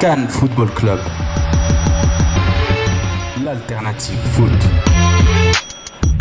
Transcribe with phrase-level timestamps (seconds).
[0.00, 0.98] Cannes Football Club.
[3.44, 4.48] L'alternative foot.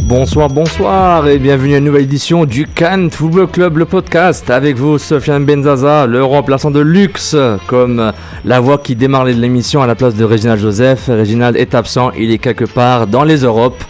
[0.03, 4.49] Bonsoir, bonsoir et bienvenue à une nouvelle édition du Cannes Football Club, le podcast.
[4.49, 7.37] Avec vous, Sofiane Benzaza, le remplaçant de luxe,
[7.67, 8.11] comme
[8.43, 11.05] la voix qui démarre l'émission à la place de Réginald Joseph.
[11.07, 13.81] Réginald est absent, il est quelque part dans les Europes,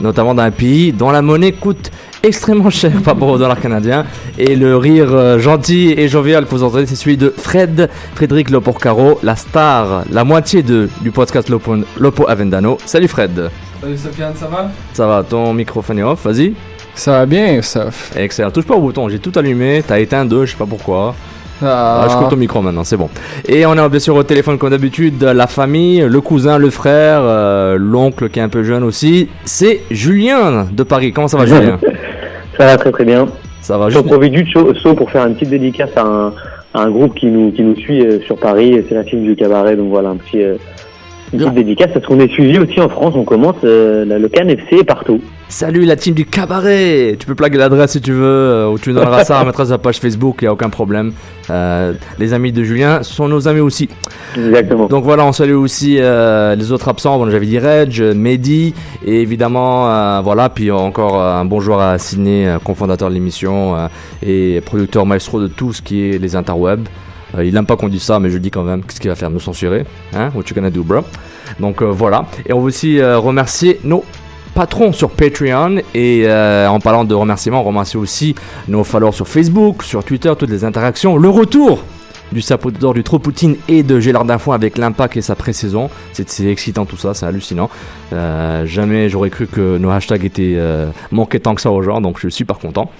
[0.00, 1.90] notamment dans un pays dont la monnaie coûte
[2.26, 4.04] extrêmement cher par rapport au dollar canadien.
[4.38, 8.50] Et le rire euh, gentil et jovial que vous entendez, c'est celui de Fred, Frédéric
[8.50, 12.78] Loporcaro, la star, la moitié de, du podcast Lopo, Lopo Avendano.
[12.84, 13.50] Salut Fred.
[13.80, 14.70] Salut Sofiane, ça va?
[14.92, 16.54] Ça va, ton microphone est off, vas-y.
[16.94, 18.12] Ça va bien, Sof.
[18.16, 21.14] Excellent, touche pas au bouton, j'ai tout allumé, t'as éteint deux, je sais pas pourquoi.
[21.62, 23.08] Ah, Ah, je coupe ton micro maintenant, c'est bon.
[23.48, 27.20] Et on est bien sûr au téléphone comme d'habitude, la famille, le cousin, le frère,
[27.22, 29.28] euh, l'oncle qui est un peu jeune aussi.
[29.44, 31.12] C'est Julien de Paris.
[31.12, 31.78] Comment ça va Julien?
[32.56, 33.26] Ça va très très bien.
[33.60, 34.12] Ça va J'en juste.
[34.12, 36.32] profite du saut, saut pour faire une petite dédicace à un,
[36.74, 38.84] à un groupe qui nous, qui nous suit euh, sur Paris.
[38.88, 40.56] C'est la team du cabaret, donc voilà un petit, euh,
[41.32, 43.14] une petite dédicace parce qu'on est suivi aussi en France.
[43.16, 45.20] On commence euh, la- le FC partout.
[45.48, 48.92] Salut la team du cabaret Tu peux plaquer l'adresse si tu veux, euh, ou tu
[48.92, 51.12] donneras ça, on mettra la page Facebook, il n'y a aucun problème.
[51.50, 53.88] Euh, les amis de Julien sont nos amis aussi.
[54.36, 54.86] Exactement.
[54.86, 57.16] Donc voilà, on salue aussi euh, les autres absents.
[57.18, 62.48] Bon, J'avais dit Reg, Mehdi, et évidemment, voilà, puis encore un bon joueur à Sydney,
[62.64, 63.76] cofondateur de l'émission
[64.24, 66.88] et producteur maestro de tout ce qui est les interwebs.
[67.36, 68.82] Euh, il n'aime pas qu'on dise ça, mais je dis quand même.
[68.82, 71.00] Qu'est-ce qu'il va faire Nous censurer Hein What you gonna do, bro?
[71.60, 72.26] Donc euh, voilà.
[72.46, 74.04] Et on veut aussi euh, remercier nos
[74.54, 75.78] patrons sur Patreon.
[75.94, 78.34] Et en parlant de remerciements, on remercie aussi
[78.68, 81.16] nos followers sur Facebook, sur Twitter, toutes les interactions.
[81.16, 81.82] Le retour
[82.32, 85.90] du sapot d'or du Tropoutine et de Gélard d'Info avec l'impact et sa pré-saison.
[86.12, 87.70] C'est excitant tout ça, c'est hallucinant.
[88.12, 90.86] Euh, jamais j'aurais cru que nos hashtags étaient euh,
[91.42, 92.90] tant que ça aux gens, donc je suis super content.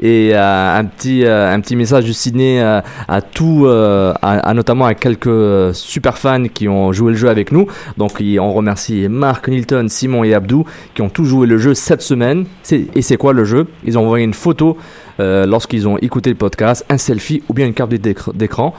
[0.00, 4.94] Et euh, un petit euh, un petit message du ciné à tout, à, notamment à
[4.94, 7.66] quelques super fans qui ont joué le jeu avec nous.
[7.96, 12.02] Donc on remercie Marc, Nilton, Simon et Abdou qui ont tous joué le jeu cette
[12.02, 12.44] semaine.
[12.70, 13.66] Et c'est quoi le jeu?
[13.84, 14.76] Ils ont envoyé une photo
[15.20, 18.74] euh, lorsqu'ils ont écouté le podcast, un selfie ou bien une carte d'écr- d'écran.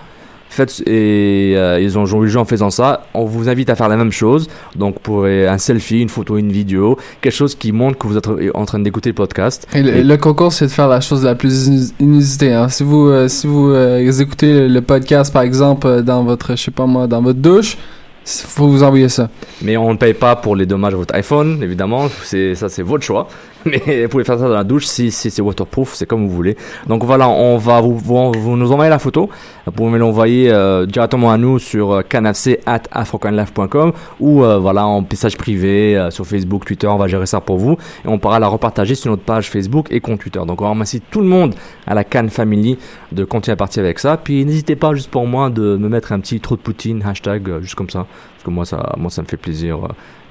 [0.52, 3.04] Faites, et euh, ils ont joué le jeu en faisant ça.
[3.14, 4.48] On vous invite à faire la même chose.
[4.76, 8.18] Donc pour euh, un selfie, une photo, une vidéo, quelque chose qui montre que vous
[8.18, 9.68] êtes en train d'écouter le podcast.
[9.76, 12.52] Et le, le concours, c'est de faire la chose la plus inus- inusitée.
[12.52, 12.68] Hein.
[12.68, 16.72] Si vous, euh, si vous euh, écoutez le, podcast, par exemple, dans votre, je sais
[16.72, 17.78] pas moi, dans votre douche,
[18.26, 19.30] faut vous envoyer ça.
[19.62, 22.08] Mais on ne paye pas pour les dommages à votre iPhone, évidemment.
[22.24, 23.28] C'est ça, c'est votre choix.
[23.66, 26.34] Mais vous pouvez faire ça dans la douche si, si c'est waterproof, c'est comme vous
[26.34, 26.56] voulez.
[26.88, 29.30] Donc voilà, on va vous, vous, vous nous envoyer la photo.
[29.66, 34.88] Vous pouvez l'envoyer euh, directement à nous sur euh, canafc at africanlife.com ou euh, voilà
[34.88, 36.88] en message privé euh, sur Facebook, Twitter.
[36.88, 39.88] On va gérer ça pour vous et on pourra la repartager sur notre page Facebook
[39.92, 40.42] et compte Twitter.
[40.46, 42.78] Donc on va remercier tout le monde à la Cannes Family
[43.12, 44.18] de continuer à partir avec ça.
[44.18, 47.60] Puis n'hésitez pas juste pour moi de me mettre un petit trop de Poutine hashtag
[47.62, 49.80] juste comme ça parce que moi ça, moi ça me fait plaisir.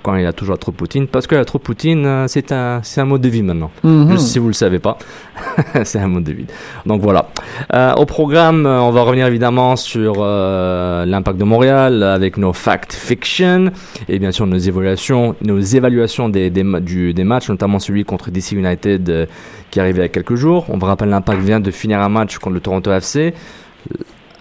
[0.02, 3.00] Quand il a toujours trop Poutine, parce que la trop Poutine, euh, c'est un, c'est
[3.00, 3.70] un mode de vie maintenant.
[3.82, 4.10] Mhm.
[4.12, 4.98] Juste si vous le savez pas,
[5.84, 6.46] c'est un mode de vie.
[6.86, 7.28] Donc voilà.
[7.74, 12.52] Euh, au programme, euh, on va revenir évidemment sur euh, l'impact de Montréal avec nos
[12.52, 13.70] fact fiction
[14.08, 18.52] et bien sûr nos évaluations, nos évaluations des, du- des matchs, notamment celui contre DC
[18.52, 19.26] United euh,
[19.70, 20.66] qui est arrivé il y a quelques jours.
[20.68, 23.34] On vous rappelle l'impact vient de finir un match contre le Toronto FC.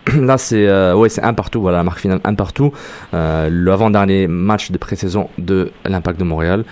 [0.15, 1.61] Là, c'est euh, c'est un partout.
[1.61, 2.71] Voilà, la marque finale un partout.
[3.13, 6.63] Euh, l'avant-dernier match de pré-saison de l'Impact de Montréal.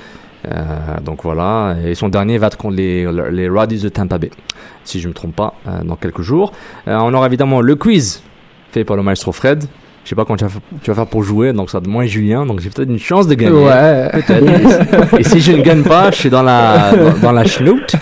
[0.47, 4.29] Euh, donc voilà, et son dernier va être contre les, les Roddies de Tampa Bay,
[4.83, 6.53] si je ne me trompe pas, euh, dans quelques jours.
[6.85, 8.21] On aura évidemment le quiz
[8.71, 9.65] fait par le maestro Fred.
[10.05, 12.07] Je sais pas comment tu vas, fa- tu vas faire pour jouer, donc ça et
[12.07, 13.51] Julien, donc j'ai peut-être une chance de gagner.
[13.65, 14.09] Ouais.
[14.13, 15.19] Peut-être.
[15.19, 17.95] et si je ne gagne pas, je suis dans la, dans, dans la chenoute.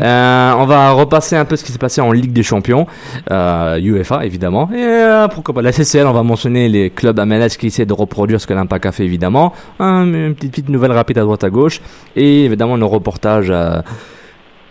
[0.00, 2.86] Euh, on va repasser un peu ce qui s'est passé en Ligue des Champions,
[3.30, 6.06] euh, UEFA évidemment, et euh, pourquoi pas la CCL.
[6.06, 9.04] On va mentionner les clubs MLS qui essaient de reproduire ce que l'Impact a fait
[9.04, 11.82] évidemment, Un- une petite, petite nouvelle rapide à droite à gauche,
[12.16, 13.52] et évidemment nos reportages.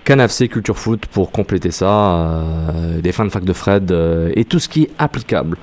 [0.04, 2.42] CanFC Culture Foot pour compléter ça,
[3.02, 3.96] des fins de fac de Fred
[4.36, 5.58] et tout ce qui est applicable.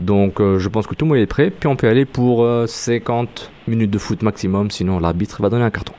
[0.00, 2.44] Donc euh, je pense que tout le monde est prêt, puis on peut aller pour
[2.44, 5.94] euh, 50 minutes de foot maximum, sinon l'arbitre va donner un carton.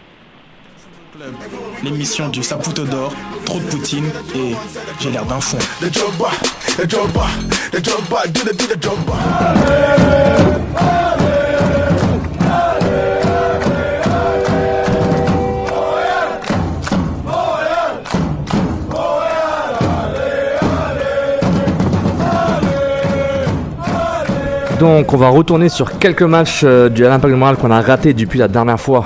[1.84, 3.14] L'émission du Saputo d'or,
[3.46, 4.06] trop de Poutine
[4.36, 4.54] et
[5.00, 5.58] j'ai l'air d'un fond.
[24.80, 28.14] Donc on va retourner sur quelques matchs euh, du l'Impact de Montréal qu'on a raté
[28.14, 29.06] depuis la dernière fois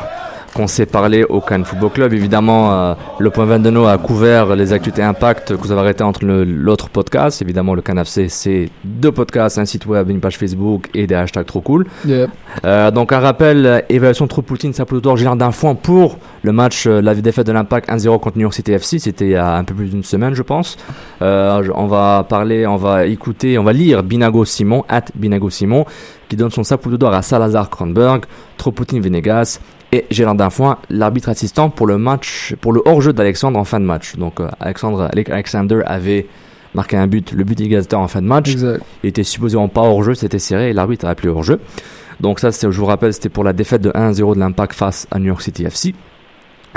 [0.60, 2.14] qu'on s'est parlé au Cannes Football Club.
[2.14, 6.26] Évidemment, euh, le point Vendeno a couvert les actualités Impact que vous avez arrêté entre
[6.26, 7.42] l'autre podcast.
[7.42, 11.16] Évidemment, le Cannes FC, c'est deux podcasts, un site web, une page Facebook et des
[11.16, 11.88] hashtags trop cool.
[12.06, 12.30] Yep.
[12.66, 16.88] Euh, donc un rappel, euh, évaluation trop Poutine, Saputo Gérard d'un foin pour le match,
[16.88, 19.56] euh, la défaite de l'Impact 1-0 contre New York City FC, c'était il y a
[19.56, 20.76] un peu plus d'une semaine je pense.
[21.22, 25.86] On va parler, on va écouter, on va lire Binago Simon, at Binago Simon,
[26.28, 28.26] qui donne son Saputo d'or à Salazar Kronberg,
[28.58, 29.60] trop Poutine Venegas
[29.92, 33.86] et Gérard Dinfoin, l'arbitre assistant pour le match, pour le hors-jeu d'Alexandre en fin de
[33.86, 34.16] match.
[34.18, 36.28] Donc euh, Alexandre, Alexander avait
[36.76, 38.52] marqué un but, le but égalisateur en fin de match.
[38.52, 38.84] Exact.
[39.04, 41.60] Il était supposément pas hors-jeu, c'était serré et l'arbitre a appelé hors-jeu.
[42.20, 45.20] Donc ça, je vous rappelle, c'était pour la défaite de 1-0 de l'Impact face à
[45.20, 45.96] New York City FC.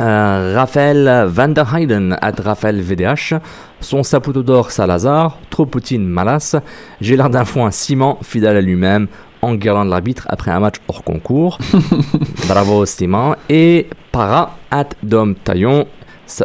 [0.00, 3.35] Euh, Raphaël Van der Heyden, at Raphaël VDH,
[3.81, 6.56] son Saputo d'or Salazar, Tropoutine Malas,
[7.03, 9.08] Gélard Foin Simon, fidèle à lui-même,
[9.43, 11.59] en guirlande l'arbitre après un match hors concours.
[12.49, 13.35] Bravo Simon.
[13.49, 15.87] Et Para, at Dom Taillon,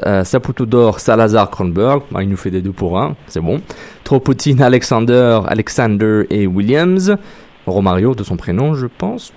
[0.05, 3.61] euh, Saputo d'or Salazar Kronberg, Bah, il nous fait des deux pour un, c'est bon.
[4.03, 7.15] Tropoutine Alexander, Alexander et Williams,
[7.65, 9.31] Romario de son prénom, je pense.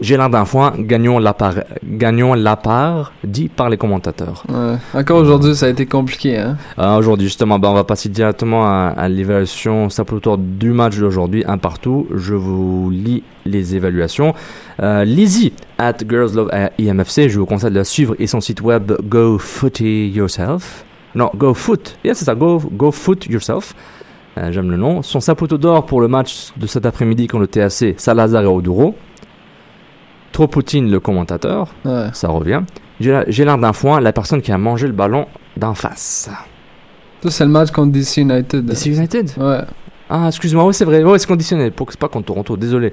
[0.00, 1.54] Gélard Foin, gagnons la part,
[1.84, 4.44] gagnons la part, dit par les commentateurs.
[4.48, 4.76] Ouais.
[4.94, 6.36] Encore aujourd'hui, ça a été compliqué.
[6.38, 6.56] Hein?
[6.78, 11.44] Euh, aujourd'hui, justement, ben, on va passer directement à, à l'évaluation simple du match d'aujourd'hui,
[11.46, 12.06] un partout.
[12.14, 14.34] Je vous lis les évaluations.
[14.80, 18.40] Euh, Lizzie, at Girls Love euh, IMFC, je vous conseille de la suivre et son
[18.40, 20.84] site web Go Footy Yourself.
[21.14, 21.96] Non, Go Foot.
[22.04, 23.74] Yeah, c'est ça, Go, Go Foot Yourself.
[24.36, 25.02] Euh, J'aime le nom.
[25.02, 28.94] Son saputo d'or pour le match de cet après-midi contre le TAC, Salazar et Oduro.
[30.32, 31.68] Tropoutine, le commentateur.
[31.84, 32.06] Ouais.
[32.12, 32.62] Ça revient.
[33.00, 36.28] J'ai l'air d'un foin, la personne qui a mangé le ballon d'en face.
[37.22, 38.64] Ça, c'est le match contre DC United.
[38.64, 39.60] DC United Ouais.
[40.10, 41.70] Ah, excuse-moi, oui, c'est vrai, ouais, c'est conditionné.
[41.70, 42.92] Pour- C'est pas contre Toronto, désolé.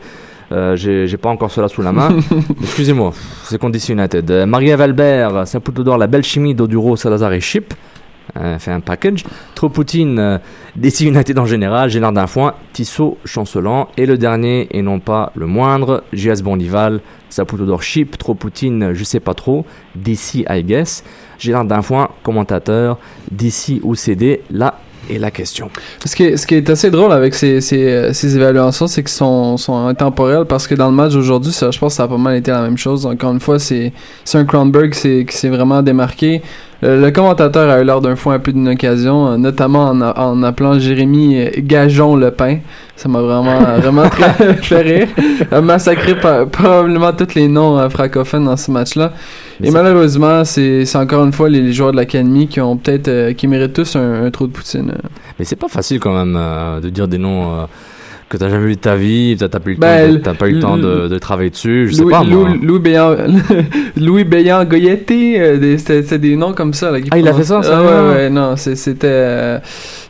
[0.52, 2.10] Euh, J'ai pas encore cela sous la main.
[2.62, 3.14] Excusez-moi,
[3.46, 4.30] c'est contre DC United.
[4.30, 7.74] Euh, Maria Valbert, Saputo d'or, la belle chimie d'Oduro, Salazar et Chip.
[8.38, 9.24] Euh, fait un package.
[9.54, 10.38] Tropoutine, euh,
[10.76, 13.88] DC United en général, Gérard Dinfoin, Tissot, Chancelant.
[13.98, 19.04] Et le dernier, et non pas le moindre, JS Bondival, Saputo d'or, Chip, Tropoutine, je
[19.04, 19.66] sais pas trop,
[19.96, 21.04] DC, I guess.
[21.40, 22.98] Gérard Dinfoin, commentateur,
[23.32, 24.80] DC ou CD, là
[25.10, 25.70] est la question.
[26.04, 29.10] Ce qui, est, ce qui est assez drôle avec ces, ces, ces évaluations, c'est qu'ils
[29.10, 32.18] sont, sont intemporels parce que dans le match d'aujourd'hui, je pense que ça a pas
[32.18, 33.06] mal été la même chose.
[33.06, 33.94] Encore une fois, c'est
[34.34, 36.42] un Kronberg qui s'est vraiment démarqué.
[36.82, 40.02] Le, le commentateur a eu l'air d'un fou un peu d'une occasion, euh, notamment en,
[40.02, 42.58] en appelant Jérémy euh, Gajon Le Pain.
[42.98, 45.08] Ça m'a vraiment, vraiment très fait rire.
[45.52, 49.14] A massacré probablement tous les noms euh, francophones dans ce match-là.
[49.64, 53.34] Et malheureusement, c'est encore une fois les, les joueurs de l'académie qui ont peut-être, euh,
[53.34, 54.92] qui méritent tous un, un trou de poutine.
[54.92, 55.08] euh.
[55.40, 57.66] Mais c'est pas facile quand même euh, de dire des noms euh,
[58.28, 60.38] que t'as jamais vu de ta vie, t'as t'as pas eu le Ben, temps, de,
[60.38, 62.50] pas eu le temps de, travailler dessus, je sais Louis, pas moi.
[62.50, 63.16] Louis, Louis Béant,
[63.98, 66.90] Louis Béant Goyetti, euh, c'était des noms comme ça.
[66.92, 68.30] Là, Ah, il a fait ça, ça, Ah, ouais, ouais.
[68.30, 69.08] non, c'est- c'était.
[69.10, 69.60] euh,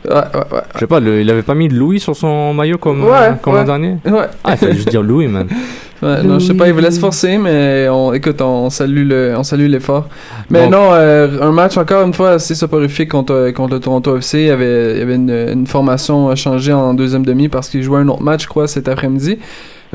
[0.08, 0.60] ouais, ouais, ouais.
[0.74, 3.32] Je sais pas, le- il avait pas mis Louis sur son maillot comme, Ouais, euh,
[3.42, 3.60] comme ouais.
[3.60, 3.96] l'an dernier?
[4.06, 4.26] Ouais.
[4.44, 5.46] Ah, il fallait juste dire Louis, man.
[6.02, 9.34] Ouais, non, je sais pas, il voulait se forcer, mais on, écoute, on salue le,
[9.36, 10.08] on salue l'effort.
[10.50, 14.40] Mais non, euh, un match encore une fois assez soporifique contre, contre le Toronto FC.
[14.40, 17.82] Il y avait, il y avait une, une formation changée en deuxième demi parce qu'il
[17.82, 19.38] jouait un autre match, je crois, cet après-midi.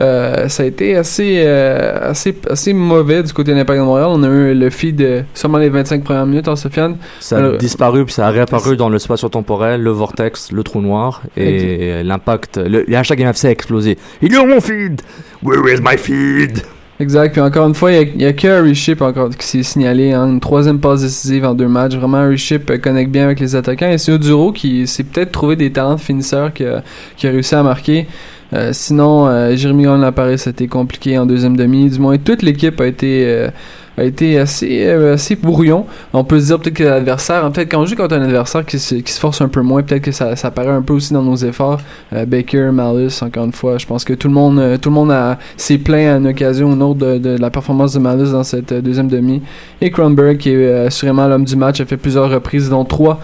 [0.01, 4.07] Euh, ça a été assez, euh, assez, assez mauvais du côté de l'Impact de Montréal.
[4.09, 6.97] On a eu le feed de seulement les 25 premières minutes en Sofiane.
[7.19, 10.81] Ça a Alors- disparu, puis ça a réapparu dans le spatio-temporel, le vortex, le trou
[10.81, 13.97] noir, et l'impact, le, le hashtag MFC a explosé.
[14.21, 15.01] Il est où mon feed?
[15.43, 16.63] Where is my feed?
[16.99, 17.31] Exact.
[17.31, 20.11] Puis encore une fois, il n'y a, que Harry Ship encore qui s'est signalé.
[20.13, 21.95] hein, une troisième passe décisive en deux matchs.
[21.95, 23.89] Vraiment, Harry Ship euh, connecte bien avec les attaquants.
[23.89, 26.83] Et c'est Oduro qui s'est peut-être trouvé des talents de finisseur qui a,
[27.17, 28.05] qui a réussi à marquer.
[28.53, 31.89] Euh, sinon, euh, Jérémy Gagnon-Laparé, c'était compliqué en deuxième demi.
[31.89, 33.49] Du moins, toute l'équipe a été...
[33.97, 35.85] a été assez, euh, assez brouillon.
[36.13, 38.65] On peut se dire peut-être que l'adversaire, hein, peut-être quand on joue contre un adversaire
[38.65, 40.93] qui se, qui se force un peu moins, peut-être que ça, ça paraît un peu
[40.93, 41.81] aussi dans nos efforts.
[42.13, 44.95] Euh, Baker, Malice, encore une fois, je pense que tout le monde, euh, tout le
[44.95, 45.13] monde
[45.57, 48.43] s'est plaint à une occasion ou une autre de, de la performance de Malice dans
[48.43, 49.41] cette deuxième demi.
[49.81, 53.19] Et Kronberg, qui est assurément l'homme du match, a fait plusieurs reprises, dont trois,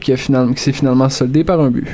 [0.00, 1.86] qui, a finalement, qui s'est finalement soldé par un but.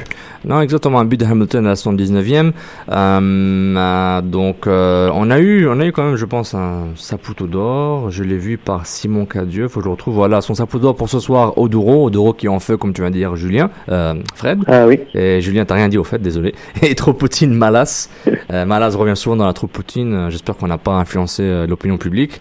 [0.45, 2.53] Non, exactement, un but de Hamilton à la 79e.
[2.89, 7.47] Euh, euh, donc, on a eu, on a eu quand même, je pense, un Saputo
[7.47, 7.76] d'or.
[8.11, 9.69] Je l'ai vu par Simon Cadieux.
[9.69, 12.07] Faut que je retrouve, voilà, son Saputo d'or pour ce soir, Oduro.
[12.07, 14.61] Oduro qui est en feu, comme tu viens de dire, Julien, euh, Fred.
[14.67, 15.01] Ah oui.
[15.15, 16.55] Et Julien, t'as rien dit au fait, désolé.
[16.83, 18.09] Et trop Poutine, Malas.
[18.53, 20.13] Euh, Malas revient souvent dans la troupe Poutine.
[20.15, 22.41] Euh, J'espère qu'on n'a pas influencé l'opinion publique.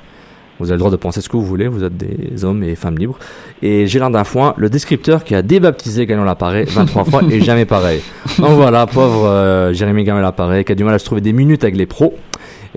[0.59, 2.75] Vous avez le droit de penser ce que vous voulez, vous êtes des hommes et
[2.75, 3.19] femmes libres.
[3.61, 8.01] Et Gélin Foin, le descripteur qui a débaptisé Gagnon Lappareil 23 fois et jamais pareil.
[8.39, 11.33] Donc voilà, pauvre euh, Jérémy Gagnon Lappareil qui a du mal à se trouver des
[11.33, 12.13] minutes avec les pros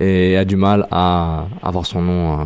[0.01, 2.45] et a du mal à avoir son nom euh,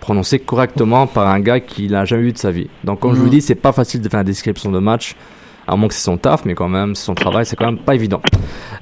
[0.00, 2.68] prononcé correctement par un gars qu'il n'a jamais vu de sa vie.
[2.84, 3.30] Donc comme je vous Mhm.
[3.30, 5.14] dis, c'est pas facile de faire une description de match.
[5.66, 7.78] À moins que c'est son taf, mais quand même, c'est son travail, c'est quand même
[7.78, 8.20] pas évident.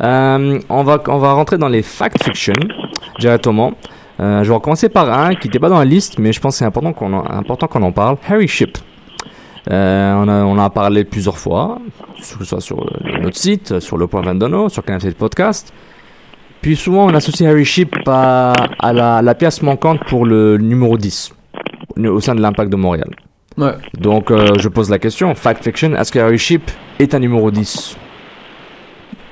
[0.03, 2.55] Euh, on, va, on va rentrer dans les fact fiction
[3.19, 3.73] directement.
[4.19, 6.55] Euh, je vais commencer par un qui n'était pas dans la liste, mais je pense
[6.55, 8.17] que c'est important qu'on en, important qu'on en parle.
[8.29, 8.79] Harry Ship.
[9.71, 11.79] Euh, on, a, on en a parlé plusieurs fois,
[12.17, 12.79] que ce soit sur
[13.23, 15.73] notre site, sur le point Vendono, sur Canal Podcast.
[16.63, 20.97] Puis souvent, on associe Harry Ship à, à la, la pièce manquante pour le numéro
[20.99, 21.33] 10
[22.05, 23.11] au sein de l'Impact de Montréal.
[23.57, 23.73] Ouais.
[23.99, 26.63] Donc, euh, je pose la question, fact fiction, est-ce que Harry Ship
[26.99, 27.97] est un numéro 10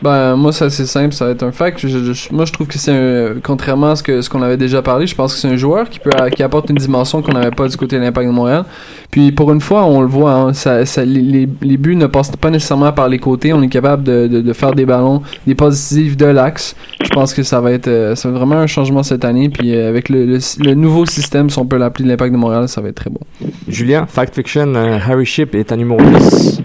[0.00, 1.84] Ben, moi, c'est assez simple, ça va être un fact.
[2.30, 5.08] Moi, je trouve que c'est un, contrairement à ce que ce qu'on avait déjà parlé,
[5.08, 7.66] je pense que c'est un joueur qui peut, qui apporte une dimension qu'on n'avait pas
[7.66, 8.64] du côté de l'Impact de Montréal.
[9.10, 12.30] Puis, pour une fois, on le voit, hein, ça, ça- les, les- buts ne passent
[12.36, 13.52] pas nécessairement par les côtés.
[13.52, 16.76] On est capable de, de, de faire des ballons, des décisives de l'axe.
[17.02, 19.48] Je pense que ça va être, euh, ça va vraiment un changement cette année.
[19.48, 22.38] Puis, euh, avec le, le, le nouveau système, si on peut l'appeler de l'Impact de
[22.38, 23.20] Montréal, ça va être très bon.
[23.66, 26.62] Julien, fact fiction, euh, Harry Ship est un numéro 10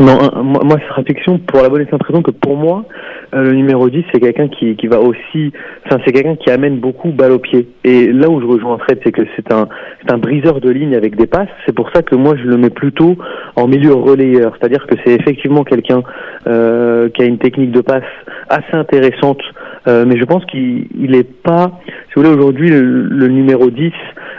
[0.00, 2.86] Non, moi, moi, ce sera fiction pour la bonne et simple raison que pour moi,
[3.34, 5.52] euh, le numéro 10, c'est quelqu'un qui, qui va aussi.
[5.84, 7.68] Enfin, c'est quelqu'un qui amène beaucoup balle au pied.
[7.84, 9.68] Et là où je rejoins Fred, c'est que c'est un,
[10.00, 11.50] c'est un briseur de ligne avec des passes.
[11.66, 13.18] C'est pour ça que moi, je le mets plutôt
[13.56, 14.56] en milieu relayeur.
[14.58, 16.02] C'est-à-dire que c'est effectivement quelqu'un
[16.46, 18.04] euh, qui a une technique de passe
[18.48, 19.42] assez intéressante.
[19.86, 21.78] Euh, mais je pense qu'il il est pas.
[21.84, 23.92] Si vous voulez, aujourd'hui, le, le numéro 10,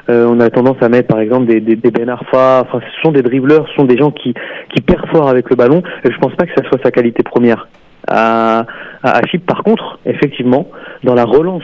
[0.10, 2.62] euh, on a tendance à mettre par exemple des, des, des Ben Arfa.
[2.62, 4.34] Enfin, ce sont des dribbleurs, ce sont des gens qui,
[4.74, 5.84] qui fort avec le ballon.
[6.04, 7.68] Et je pense pas que ça soit sa qualité première.
[8.08, 8.66] À,
[9.04, 10.68] à, par contre, effectivement,
[11.04, 11.64] dans la relance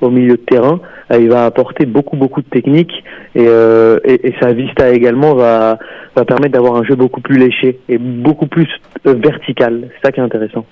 [0.00, 0.80] au milieu de terrain,
[1.10, 2.92] euh, il va apporter beaucoup beaucoup de technique
[3.34, 5.78] et, euh, et, et sa vista également va,
[6.14, 8.68] va permettre d'avoir un jeu beaucoup plus léché et beaucoup plus
[9.06, 9.88] euh, vertical.
[9.94, 10.66] C'est ça qui est intéressant.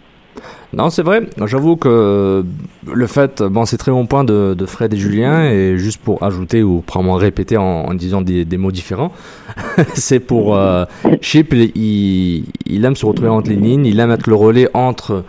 [0.76, 1.22] Non, c'est vrai.
[1.46, 2.44] J'avoue que
[2.92, 6.62] le fait, bon, c'est très bon point de, Fred et Julien, et juste pour ajouter
[6.62, 9.12] ou probablement répéter en, disant des, mots différents,
[9.94, 10.84] c'est pour euh,
[11.20, 15.24] Chip, il, aime se retrouver entre les lignes, il aime être le relais entre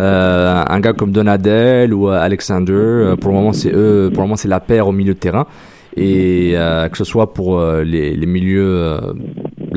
[0.00, 3.14] euh, un gars comme Donadel ou euh, Alexander.
[3.20, 5.46] Pour le moment, c'est eux, pour le moment, c'est la paire au milieu de terrain.
[5.96, 6.54] Et
[6.92, 9.00] que ce soit pour les, milieux,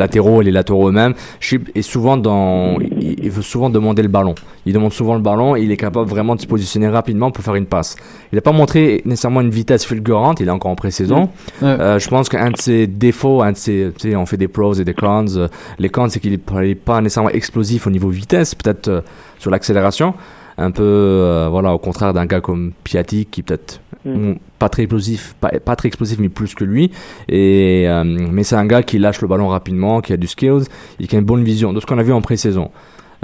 [0.01, 1.13] latéraux et les latéraux eux-mêmes.
[1.39, 4.36] Chip est souvent dans, il, veut souvent demander le ballon.
[4.65, 7.43] Il demande souvent le ballon et il est capable vraiment de se positionner rapidement pour
[7.43, 7.96] faire une passe.
[8.31, 11.29] Il n'a pas montré nécessairement une vitesse fulgurante, il est encore en pré-saison.
[11.63, 14.48] Euh, je pense qu'un de ses défauts, un de ses, tu sais, on fait des
[14.48, 15.25] pros et des cons.
[15.38, 15.48] euh,
[15.79, 19.01] les cons, c'est qu'il n'est pas nécessairement explosif au niveau vitesse, peut-être euh,
[19.39, 20.13] sur l'accélération.
[20.62, 24.34] Un peu, euh, voilà, au contraire d'un gars comme Piatti, qui peut-être Mm.
[24.58, 26.91] pas très explosif, pas, pas très explosif, mais plus que lui.
[27.30, 30.63] Et euh, mais c'est un gars qui lâche le ballon rapidement, qui a du skills,
[31.00, 31.72] et qui a une bonne vision.
[31.74, 32.72] De ce qu'on a vu en pré-saison,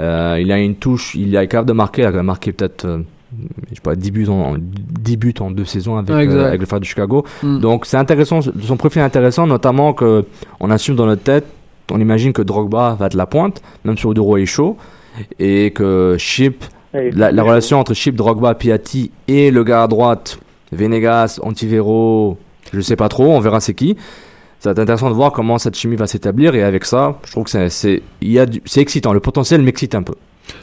[0.00, 2.86] euh, il a une touche, il est capable de marquer, il a marqué peut-être.
[3.70, 6.80] je sais pas, 10 buts en, 10 buts en deux saisons avec, euh, le frère
[6.80, 7.24] de Chicago.
[7.42, 7.58] Mm.
[7.58, 10.24] Donc c'est intéressant, son profil est intéressant, notamment que
[10.60, 11.46] on assume dans notre tête,
[11.90, 14.76] on imagine que Drogba va de la pointe, même si Oduro est chaud,
[15.40, 20.38] et que Chip, la, relation entre Chip, Drogba, Piatti et le gars à droite,
[20.72, 22.38] Venegas, Antivero,
[22.72, 23.96] je sais pas trop, on verra c'est qui.
[24.60, 27.30] Ça va être intéressant de voir comment cette chimie va s'établir et avec ça, je
[27.30, 28.02] trouve que c'est
[28.76, 30.14] excitant, le potentiel m'excite un peu.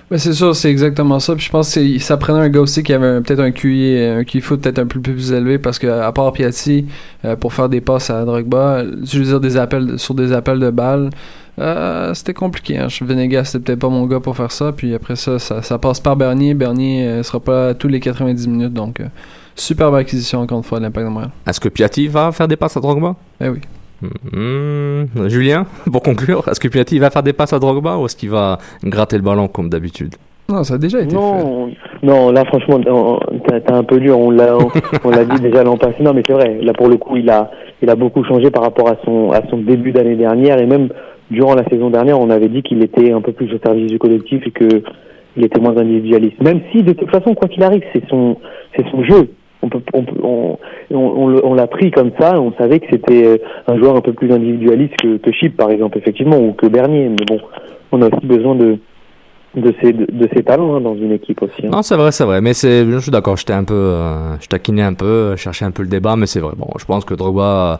[0.10, 1.36] Ben, c'est sûr, c'est exactement ça.
[1.36, 4.24] Puis je pense que ça prenait un gars aussi qui avait peut-être un QI, un
[4.24, 6.86] QI foot peut-être un peu plus élevé parce que à part Piatti,
[7.24, 10.60] euh, pour faire des passes à Drogba, je veux dire des appels sur des appels
[10.60, 11.10] de balles,
[11.60, 12.78] euh, c'était compliqué.
[12.78, 12.88] Hein.
[12.90, 14.72] Je- Venegas, c'était peut-être pas mon gars pour faire ça.
[14.76, 16.54] Puis après ça, ça, ça passe par Bernier.
[16.54, 18.74] Bernier euh, sera pas là tous les 90 minutes.
[18.74, 19.06] Donc, euh,
[19.56, 21.32] superbe acquisition encore une fois de l'Impact de Montréal.
[21.48, 23.16] Est-ce que Piatti va faire des passes à Drogba?
[23.42, 23.60] Eh oui.
[24.34, 28.16] Hmm, Julien, pour conclure, est-ce que Piatti va faire des passes à Drogba ou est-ce
[28.16, 30.16] qu'il va gratter le ballon comme d'habitude?
[30.48, 31.16] Non, ça a déjà été fait.
[31.16, 31.72] Non,
[32.04, 32.80] non, là franchement,
[33.66, 34.20] t'as un peu dur.
[34.20, 34.70] On l'a, on,
[35.04, 35.96] on l'a dit déjà l'an passé.
[36.04, 36.60] Non, mais c'est vrai.
[36.62, 37.50] Là pour le coup, il a,
[37.82, 40.90] il a beaucoup changé par rapport à son, à son début d'année dernière et même
[41.32, 44.00] durant la saison dernière, on avait dit qu'il était un peu plus au service du
[44.00, 44.84] collectif et que
[45.38, 46.42] il était moins individualiste.
[46.42, 48.38] Même si de toute façon, quoi qu'il arrive, c'est son,
[48.76, 49.30] c'est son jeu.
[49.62, 49.82] On peut,
[50.24, 50.58] on,
[50.92, 52.40] on, l'a pris comme ça.
[52.40, 55.98] On savait que c'était euh, un joueur un peu plus individualiste que, Chip, par exemple,
[55.98, 57.10] effectivement, ou que Bernier.
[57.10, 57.40] Mais bon,
[57.92, 58.78] on a aussi besoin de
[59.56, 61.66] de ses, de, talents hein, dans une équipe aussi.
[61.66, 61.70] hein.
[61.72, 62.42] Non, c'est vrai, c'est vrai.
[62.42, 63.38] Mais je suis d'accord.
[63.38, 66.42] J'étais un peu, euh, je taquinais un peu, cherchais un peu le débat, mais c'est
[66.42, 66.52] vrai.
[66.58, 67.80] Bon, je pense que Drogba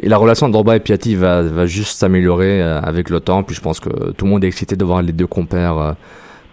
[0.00, 3.42] et la relation de Drogba et Piatti va, va juste s'améliorer euh, avec le temps.
[3.42, 5.92] Puis je pense que tout le monde est excité de voir les deux compères euh,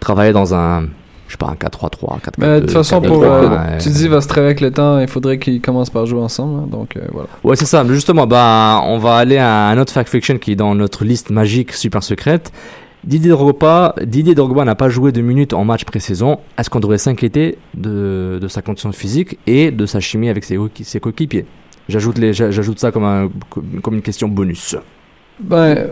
[0.00, 0.82] travailler dans un,
[1.26, 2.20] je sais pas, un 4-3-3, 4-4-2.
[2.38, 3.78] Mais de toute façon, 4-2-3, pour, euh, ouais.
[3.78, 6.20] tu dis, il va se travailler avec le temps, il faudrait qu'ils commencent par jouer
[6.20, 6.60] ensemble.
[6.60, 6.68] hein.
[6.70, 7.28] donc, euh, voilà.
[7.44, 7.84] Ouais, c'est ça.
[7.86, 11.30] Justement, bah, on va aller à un autre fact fiction qui est dans notre liste
[11.30, 12.52] magique super secrète.
[13.02, 16.38] Didier Drogba, Didier Drogba n'a pas joué de minutes en match pré-saison.
[16.58, 21.00] Est-ce qu'on devrait s'inquiéter de, de sa condition physique et de sa chimie avec ses
[21.00, 21.46] coéquipiers?
[21.90, 23.28] J'ajoute ça comme un,
[23.90, 24.76] une question bonus.
[25.40, 25.88] Ben,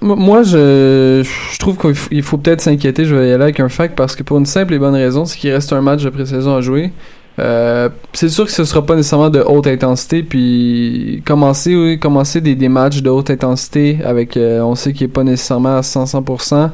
[0.00, 1.24] moi, je,
[1.58, 3.04] trouve qu'il faut, peut-être s'inquiéter.
[3.04, 5.24] Je vais y aller avec un fact parce que pour une simple et bonne raison,
[5.24, 6.92] c'est qu'il reste un match de pré-saison à jouer.
[7.40, 10.22] Euh, c'est sûr que ce sera pas nécessairement de haute intensité.
[10.22, 15.76] Puis commencer, des, matchs de haute intensité avec, euh, on sait qu'il est pas nécessairement
[15.76, 16.70] à 100 100%.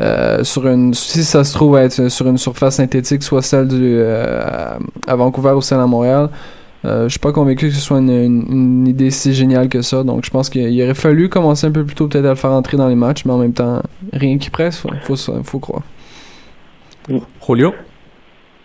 [0.00, 3.76] Euh, sur une, si ça se trouve être sur une surface synthétique, soit celle du,
[3.98, 6.30] euh, à Vancouver ou celle à Montréal,
[6.84, 9.82] euh, je suis pas convaincu que ce soit une, une- une idée si géniale que
[9.82, 10.02] ça.
[10.04, 12.50] Donc je pense qu'il aurait fallu commencer un peu plus tôt peut-être à le faire
[12.52, 15.82] entrer dans les matchs, mais en même temps, rien qui presse, faut, faut, faut croire.
[17.46, 17.72] Julio?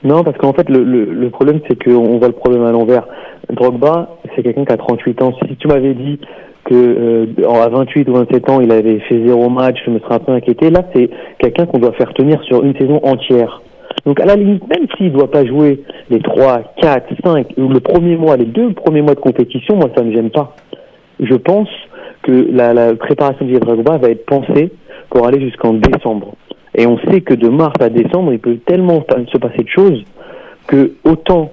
[0.03, 3.07] Non, parce qu'en fait, le, le, le problème, c'est qu'on voit le problème à l'envers.
[3.51, 5.33] Drogba, c'est quelqu'un qui a 38 ans.
[5.47, 6.19] Si tu m'avais dit
[6.65, 7.25] que euh,
[7.63, 10.31] à 28 ou 27 ans, il avait fait zéro match, je me serais un peu
[10.33, 10.69] inquiété.
[10.69, 13.61] Là, c'est quelqu'un qu'on doit faire tenir sur une saison entière.
[14.05, 17.79] Donc, à la limite, même s'il doit pas jouer les 3, 4, 5, ou le
[17.79, 20.55] premier mois, les deux premiers mois de compétition, moi, ça me gêne pas.
[21.19, 21.69] Je pense
[22.23, 24.71] que la, la préparation de Drogba va être pensée
[25.09, 26.35] pour aller jusqu'en décembre.
[26.75, 30.03] Et on sait que de mars à décembre, il peut tellement se passer de choses
[30.67, 31.51] que autant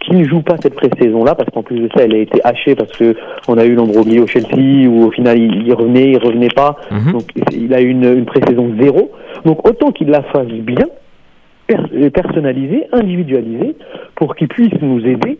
[0.00, 2.74] qu'il ne joue pas cette pré-saison-là, parce qu'en plus de ça, elle a été hachée
[2.74, 3.14] parce que
[3.46, 6.76] on a eu l'embroglio au Chelsea où au final il, revenait, il revenait pas.
[7.12, 9.12] Donc il a eu une, une pré-saison zéro.
[9.44, 10.86] Donc autant qu'il la fasse bien,
[11.68, 13.76] per- personnalisée, individualisée,
[14.16, 15.38] pour qu'il puisse nous aider,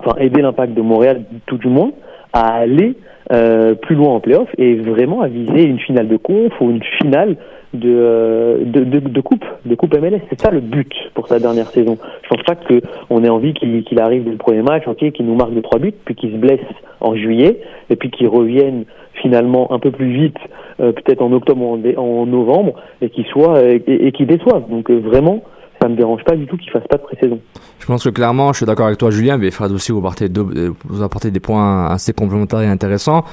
[0.00, 1.92] enfin aider l'impact de Montréal tout du moins,
[2.34, 2.96] à aller
[3.32, 6.82] euh, plus loin en playoff et vraiment à viser une finale de conf ou une
[7.00, 7.36] finale
[7.72, 10.20] de, euh, de, de, coupe, de coupe MLS.
[10.28, 11.96] C'est ça le but pour sa dernière saison.
[12.22, 15.34] Je pense pas que on ait envie qu'il arrive dès le premier match, qu'il nous
[15.34, 16.60] marque de trois buts, puis qu'il se blesse
[17.00, 18.84] en juillet, et puis qu'il revienne
[19.22, 20.36] finalement un peu plus vite,
[20.80, 24.68] euh, peut-être en octobre ou en, novembre, et qu'il soit et, et qu'il déçoive.
[24.68, 25.42] Donc euh, vraiment,
[25.80, 27.38] ça me dérange pas du tout qu'il fasse pas de pré-saison.
[27.78, 30.28] Je pense que clairement, je suis d'accord avec toi, Julien, mais Fred aussi, vous apportez,
[30.28, 33.24] deux- euh, vous apportez des points assez complémentaires et intéressants.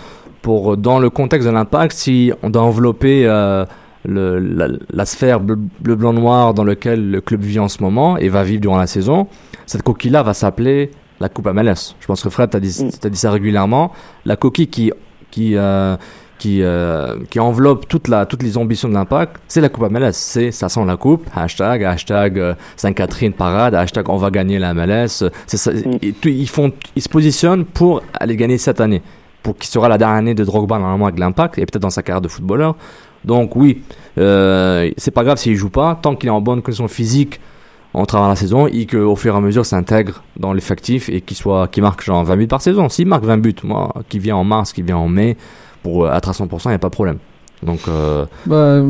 [0.42, 3.64] Pour, dans le contexte de l'impact, si on doit envelopper euh,
[4.06, 7.84] le, la, la sphère bleu, bleu, blanc, noir dans lequel le club vit en ce
[7.84, 9.28] moment et va vivre durant la saison,
[9.68, 10.90] cette coquille-là va s'appeler
[11.20, 11.96] la Coupe MLS.
[12.00, 13.92] Je pense que Fred, t'as dit, t'as dit ça régulièrement.
[14.26, 14.92] La coquille qui,
[15.32, 15.96] qui euh,
[16.38, 20.12] qui euh, qui enveloppe toute la toutes les ambitions de l'impact, c'est la Coupe MLS.
[20.14, 21.26] C'est ça sent la coupe.
[21.36, 23.76] Hashtag hashtag euh, Sainte-Catherine parade.
[23.76, 25.08] Hashtag on va gagner la MLS.
[25.48, 25.72] Ça.
[26.22, 29.02] Tout- ils font ils se positionnent pour aller gagner cette année,
[29.44, 32.02] pour qui sera la dernière année de Drogba normalement avec l'impact et peut-être dans sa
[32.02, 32.76] carrière de footballeur.
[33.24, 33.84] Donc oui,
[34.18, 37.40] euh, c'est pas grave s'il joue pas tant qu'il est en bonne condition physique
[37.94, 41.38] en travers la saison et qu'au fur et à mesure s'intègre dans l'effectif et qu'il
[41.38, 42.90] soit qui marque genre 20 buts par saison.
[42.90, 45.38] S'il marque 20 buts, moi qui vient en mars, qui vient en mai
[45.84, 47.18] pour euh, être à 100%, il n'y a pas de problème.
[47.64, 48.82] Donc euh, Ben,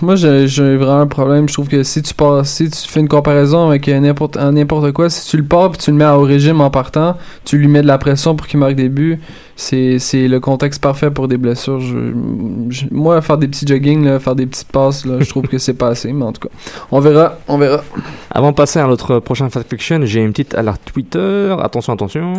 [0.00, 1.46] moi, j'ai vraiment un problème.
[1.48, 5.28] Je trouve que si tu pars, si tu fais une comparaison avec n'importe quoi, si
[5.28, 7.86] tu le pars puis tu le mets au régime en partant, tu lui mets de
[7.86, 9.18] la pression pour qu'il marque des buts,
[9.56, 11.80] c'est c'est le contexte parfait pour des blessures.
[11.80, 11.96] Je,
[12.70, 15.58] je- moi, faire des petits jogging, là, faire des petites passes, là, je trouve que
[15.58, 16.54] c'est pas assez, mais en tout cas,
[16.90, 17.82] on verra, on verra.
[18.30, 21.54] Avant de passer à notre prochain Fact Fiction, j'ai une petite alerte Twitter.
[21.60, 22.32] Attention, attention.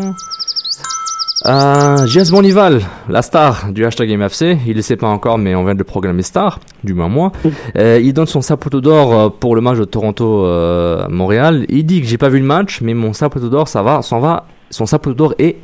[1.46, 5.64] Euh, Jess Bonival, la star du hashtag MFC, il ne sait pas encore, mais on
[5.64, 7.32] vient de le programmer star, du moins moi.
[7.78, 11.66] Euh, il donne son sapoteau d'or euh, pour le match de Toronto-Montréal.
[11.70, 14.20] il dit que j'ai pas vu le match, mais mon sapoteau d'or, ça va, s'en
[14.20, 14.48] va.
[14.70, 15.58] Son sapoteau d'or est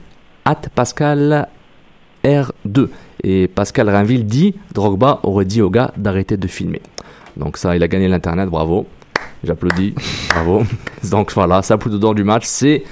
[0.46, 1.50] at Pascal
[2.24, 2.88] R2.
[3.24, 6.82] Et Pascal Rainville dit, Drogba aurait dit au gars d'arrêter de filmer.
[7.36, 8.88] Donc ça, il a gagné l'internet, bravo.
[9.44, 9.94] J'applaudis,
[10.30, 10.64] bravo.
[11.12, 12.84] Donc voilà, sapoteau d'or du match, c'est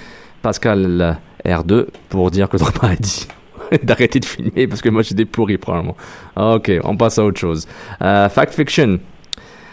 [0.41, 3.27] Pascal R2 pour dire que Drogba a dit
[3.83, 5.95] d'arrêter de filmer parce que moi j'étais pourri probablement.
[6.35, 7.67] Ah, Ok, on passe à autre chose.
[8.01, 8.99] Euh, fact fiction.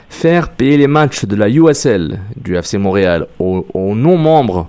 [0.08, 4.68] Faire payer les matchs de la USL du FC Montréal aux, non-membres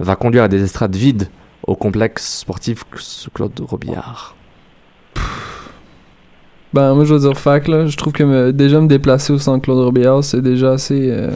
[0.00, 1.28] va conduire à des estrades vides
[1.66, 2.82] au complexe sportif
[3.32, 4.34] Claude Robillard.
[6.74, 7.86] Ben, moi, je veux dire fac, là.
[7.86, 11.30] Je trouve que déjà me déplacer au centre Claude Robillard, c'est déjà assez euh,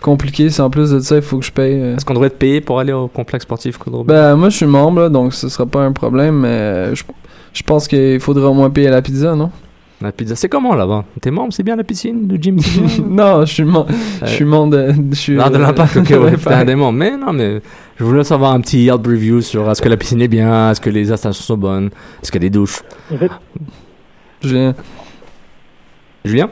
[0.00, 0.50] compliqué.
[0.50, 1.74] Si en plus de ça, il faut que je paye.
[1.80, 4.66] euh, Est-ce qu'on devrait être payé pour aller au complexe sportif Ben, moi, je suis
[4.66, 7.04] membre, là, donc ce sera pas un problème, mais euh, je,
[7.52, 9.50] je pense qu'il faudrait au moins payer la pizza, non?
[10.00, 11.04] La pizza, c'est comment là-bas?
[11.20, 13.88] T'es membre, c'est bien la piscine, le gym, c'est non, je suis membre.
[14.22, 14.94] Je suis membre de.
[15.10, 16.92] Je suis, Non, de euh, l'impact, ok, de ouais, t'es un démon.
[16.92, 17.60] Mais non, mais
[17.96, 20.80] je voulais savoir un petit Yelp review sur est-ce que la piscine est bien, est-ce
[20.80, 21.90] que les installations sont bonnes,
[22.22, 22.80] est-ce qu'il y a des douches?
[23.12, 23.30] En fait,
[24.40, 24.72] Julien.
[26.24, 26.50] Julien?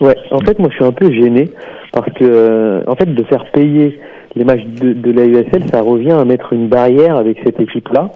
[0.00, 1.50] Ouais, en fait, moi, je suis un peu gêné
[1.96, 3.98] parce que, euh, en fait, de faire payer
[4.34, 8.10] les matchs de, de la USL, ça revient à mettre une barrière avec cette équipe-là,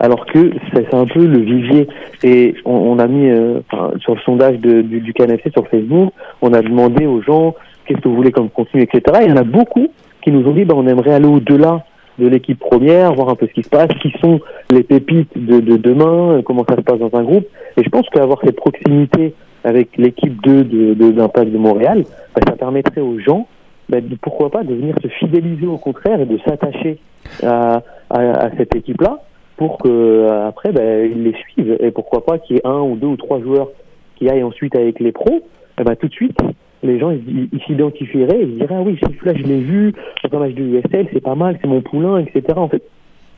[0.00, 1.86] alors que c'est un peu le vivier.
[2.24, 6.12] Et on, on a mis, euh, enfin, sur le sondage du, du KNFC sur Facebook,
[6.42, 7.54] on a demandé aux gens
[7.86, 9.00] qu'est-ce que vous voulez comme contenu, etc.
[9.20, 9.86] Et il y en a beaucoup
[10.24, 11.84] qui nous ont dit, bah, on aimerait aller au-delà
[12.18, 14.40] de l'équipe première, voir un peu ce qui se passe, qui sont
[14.72, 17.46] les pépites de, de demain, comment ça se passe dans un groupe.
[17.76, 22.42] Et je pense qu'avoir cette proximité avec l'équipe 2 de, de, d'Impact de Montréal, bah,
[22.46, 23.46] ça permettrait aux gens,
[23.88, 26.98] bah, de, pourquoi pas, de venir se fidéliser au contraire et de s'attacher
[27.42, 29.20] à, à, à cette équipe-là
[29.56, 31.76] pour que après bah, ils les suivent.
[31.80, 33.68] Et pourquoi pas qu'il y ait un ou deux ou trois joueurs
[34.16, 35.42] qui aillent ensuite avec les pros,
[35.78, 36.38] eh ben, tout de suite,
[36.82, 39.92] les gens ils s'identifieraient et ils diraient ah oui celui-là je l'ai vu
[40.24, 42.82] dans un match de USL c'est pas mal c'est mon poulain etc en fait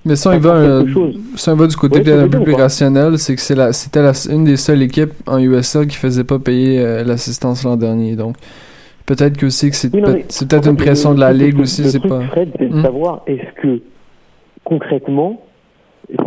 [0.04, 0.84] Mais ça, va, euh,
[1.36, 4.12] ça va du côté Oui, un peu plus rationnel, c'est que c'est la, c'était la,
[4.30, 8.16] une des seules équipes en USL qui faisait pas payer euh, l'assistance l'an dernier.
[8.16, 8.34] Donc,
[9.06, 11.14] peut-être que aussi que c'est, Oui, non, peut- mais c'est peut-être une fait, pression le-
[11.16, 12.20] de la le ligue aussi, le c'est truc, pas.
[12.22, 12.82] Fred, c'est de Hmm?
[12.82, 13.80] savoir est-ce que
[14.64, 15.40] concrètement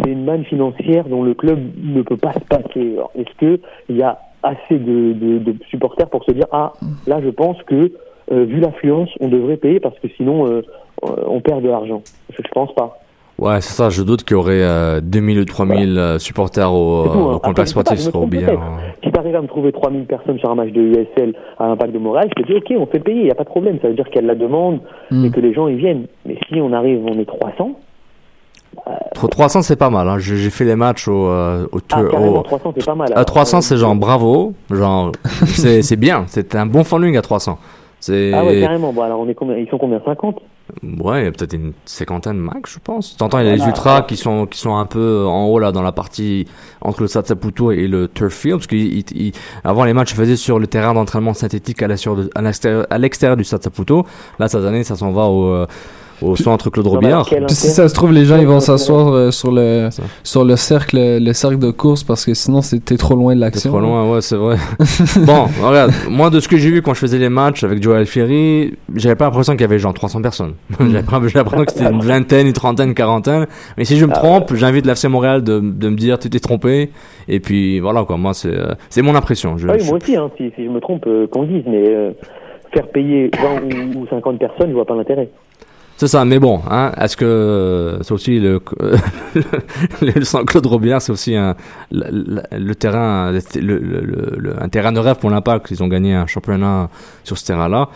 [0.03, 2.93] c'est une manne financière dont le club ne peut pas se passer.
[2.93, 3.59] Alors, Est-ce que
[3.89, 6.71] il y a assez de, de- de supporters pour se dire ah
[7.07, 7.91] là je pense que
[8.31, 10.61] euh, vu l'affluence on devrait payer parce que sinon
[11.03, 12.01] on perd de l'argent.
[12.31, 12.99] Je, je pense pas.
[13.37, 17.03] Ouais, c'est ça, je doute qu'il y aurait euh, 2000 ou 3000 euh, supporters au,
[17.07, 17.33] tout, hein.
[17.33, 18.51] au complexe sportif sur trompe Robillard.
[18.51, 18.61] peut-être.
[19.03, 21.91] Si tu arrives à me trouver 3000 personnes sur un match de USL à Impact
[21.93, 23.77] de Montréal, je te dis ok, on fait payer, il n'y a pas de problème.
[23.81, 24.79] Ça veut dire qu'il y a de la demande
[25.11, 25.25] Hmm.
[25.25, 26.05] et que les gens ils viennent.
[26.25, 27.71] Mais si on arrive, on est 300,
[29.13, 30.17] Trop 300 c'est pas mal, hein.
[30.19, 33.07] j'ai fait les matchs au, euh, au, ah, au- 300 c'est pas mal.
[33.11, 33.25] à alors.
[33.25, 35.11] 300 Euh, c'est genre bravo, genre
[35.45, 37.57] c'est bien, c'est un bon following à 300.
[38.01, 38.91] C'est Ah ouais, carrément.
[38.91, 39.55] Bon, alors on est combien?
[39.57, 40.01] Ils sont combien?
[40.05, 40.35] 50
[40.82, 43.15] Ouais, il y a peut-être une cinquantaine max, je pense.
[43.17, 45.71] T'entends, il y a les ultras qui sont qui sont un peu en haut là
[45.71, 46.47] dans la partie
[46.82, 49.32] entre le Stade Saputo et le turf field, parce qu'avant
[49.63, 52.88] avant les matchs se faisaient sur le terrain d'entraînement synthétique à l'extérieur de- à l'extérieur
[52.89, 54.06] à l'extérieur du Stade Saputo.
[54.39, 55.67] Là cette année, ça s'en va au euh,
[56.21, 57.25] au centre Claude Robillard.
[57.25, 59.89] Puis si ça se trouve, les gens ils vont s'asseoir euh, sur le
[60.23, 63.45] sur le cercle le cercle de course parce que sinon c'était trop loin de C'est
[63.45, 63.69] l'action.
[63.71, 64.58] trop loin, ouais, c'est vrai.
[65.25, 68.06] bon, regarde, moi de ce que j'ai vu quand je faisais les matchs avec Joel
[68.06, 70.54] Ferry, j'avais pas l'impression qu'il y avait genre 300 personnes.
[70.80, 73.47] j'avais pas- j'avais l'impression que c'était une vingtaine, une trentaine, une quarantaine.
[73.78, 76.91] Mais si je me trompe, j'invite l'FC Montréal de, de me dire tu t'es trompé.
[77.28, 79.58] Et puis voilà quoi, moi c'est euh, c'est mon impression.
[79.58, 81.63] Je, Ah oui, je- moi aussi, hein, si, si je me trompe, euh, qu'on dise,
[81.67, 82.12] mais euh,
[82.73, 85.30] faire payer 20 ou, ou 50 personnes, je vois pas l'intérêt.
[85.97, 89.41] C'est ça, mais bon, hein, est-ce que c'est aussi le, le,
[90.01, 91.55] le Claude Robillard, c'est aussi un,
[91.91, 95.71] le, le terrain, le, le, un terrain de rêve pour l'Impact.
[95.71, 96.89] Ils ont gagné un championnat
[97.23, 97.89] sur ce terrain-là.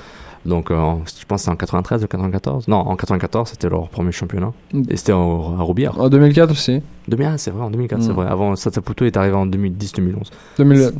[0.46, 0.76] Donc, euh,
[1.20, 2.70] je pense que c'est en 93 ou 94.
[2.70, 4.54] Non, en 94, c'était leur premier championnat.
[4.90, 6.00] Et c'était à Roubière.
[6.00, 6.82] En 2004 aussi.
[7.10, 8.14] 2001, c'est vrai, en 2004, c'est Mm.
[8.14, 8.28] vrai.
[8.28, 10.32] Avant, Sataputo est arrivé en 2010-2011.
[10.58, 10.94] 2008.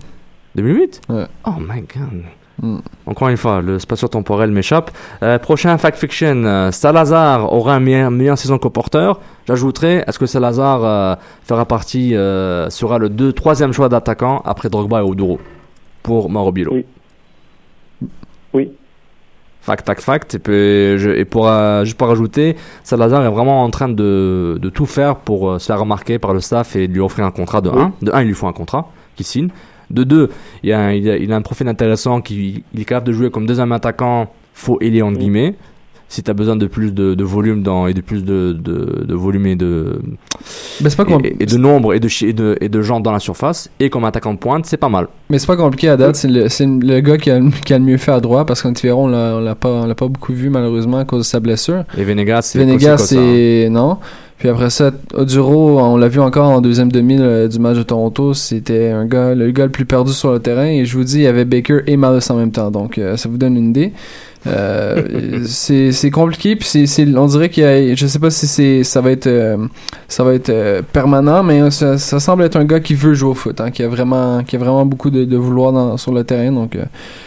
[0.56, 1.26] 2008 Ouais.
[1.46, 2.24] Oh my god.
[2.62, 2.78] Mm.
[3.06, 4.92] Encore une fois, le spatio-temporel m'échappe.
[5.24, 9.20] Euh, prochain fact fiction, euh, Salazar aura une meilleure, meilleure saison qu'au porteur.
[9.48, 15.00] J'ajouterai, est-ce que Salazar euh, fera partie, sera le deux, troisième choix d'attaquant après Drogba
[15.00, 15.40] et Oduro
[16.04, 16.74] pour Mauro Bilo?
[16.74, 16.86] Oui.
[18.54, 18.72] Oui.
[19.62, 20.36] Fact, fact, fact.
[20.36, 20.54] Et, puis,
[20.98, 21.50] je- et pour,
[21.84, 25.80] juste pour rajouter, Salazar est vraiment en train de, de tout faire pour se faire
[25.80, 27.82] remarquer par le staff et lui offrir un contrat de Oui.
[27.82, 27.94] 1.
[28.02, 29.50] De 1, il lui faut un contrat qui signe.
[29.92, 30.30] De 2,
[30.64, 33.14] il, a, un- il, a, il a un profil intéressant qui il est capable de
[33.14, 35.56] jouer comme deuxième attaquant faux ailier entre guillemets.
[36.12, 39.06] Si tu as besoin de plus de, de volume dans, et de plus de, de,
[39.08, 40.02] de volume et de,
[40.82, 43.20] Mais pas et, et de nombre et de, et, de, et de gens dans la
[43.20, 45.08] surface, et comme attaquant de pointe, c'est pas mal.
[45.30, 47.78] Mais c'est pas compliqué à date, c'est le, c'est le gars qui a, qui a
[47.78, 50.34] le mieux fait à droite parce qu'Antivero, on l'a on l'a pas, on pas beaucoup
[50.34, 51.84] vu malheureusement à cause de sa blessure.
[51.96, 53.16] Et Venegas, c'est Venegas, Costa.
[53.16, 53.68] c'est.
[53.70, 54.00] Non.
[54.40, 57.84] Puis après ça, Oduro, on l'a vu encore en deuxième demi là, du match de
[57.84, 60.66] Toronto, c'était un gars, le gars le plus perdu sur le terrain.
[60.66, 62.72] Et je vous dis, il y avait Baker et Malus en même temps.
[62.72, 63.92] Donc, euh, ça vous donne une idée.
[64.48, 68.86] Euh, c'est compliqué puis c'est c'est on dirait qu'il y a je sais pas si
[68.86, 69.58] ça va être euh,
[70.08, 73.34] ça va être euh, permanent mais ça, semble être un gars qui veut jouer au
[73.34, 76.78] foot hein, qui a vraiment qui a vraiment beaucoup de, vouloir sur le terrain donc
[76.78, 76.86] euh,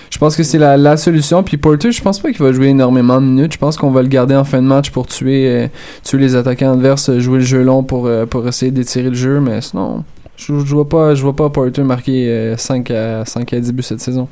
[0.09, 1.43] je pense que c'est la, solution.
[1.43, 3.55] Puis Porter je pense pas qu'il va jouer énormément de minutes.
[3.55, 5.71] Je pense qu'on va le garder en fin de match pour tuer
[6.05, 9.61] tuer les attaquants adverses jouer le jeu long pour pour essayer d'étirer le jeu mais
[9.61, 10.05] sinon
[10.37, 13.73] je, je vois pas je vois pas Porter marquer euh, 5 à 5 à 10
[13.73, 14.29] buts cette saison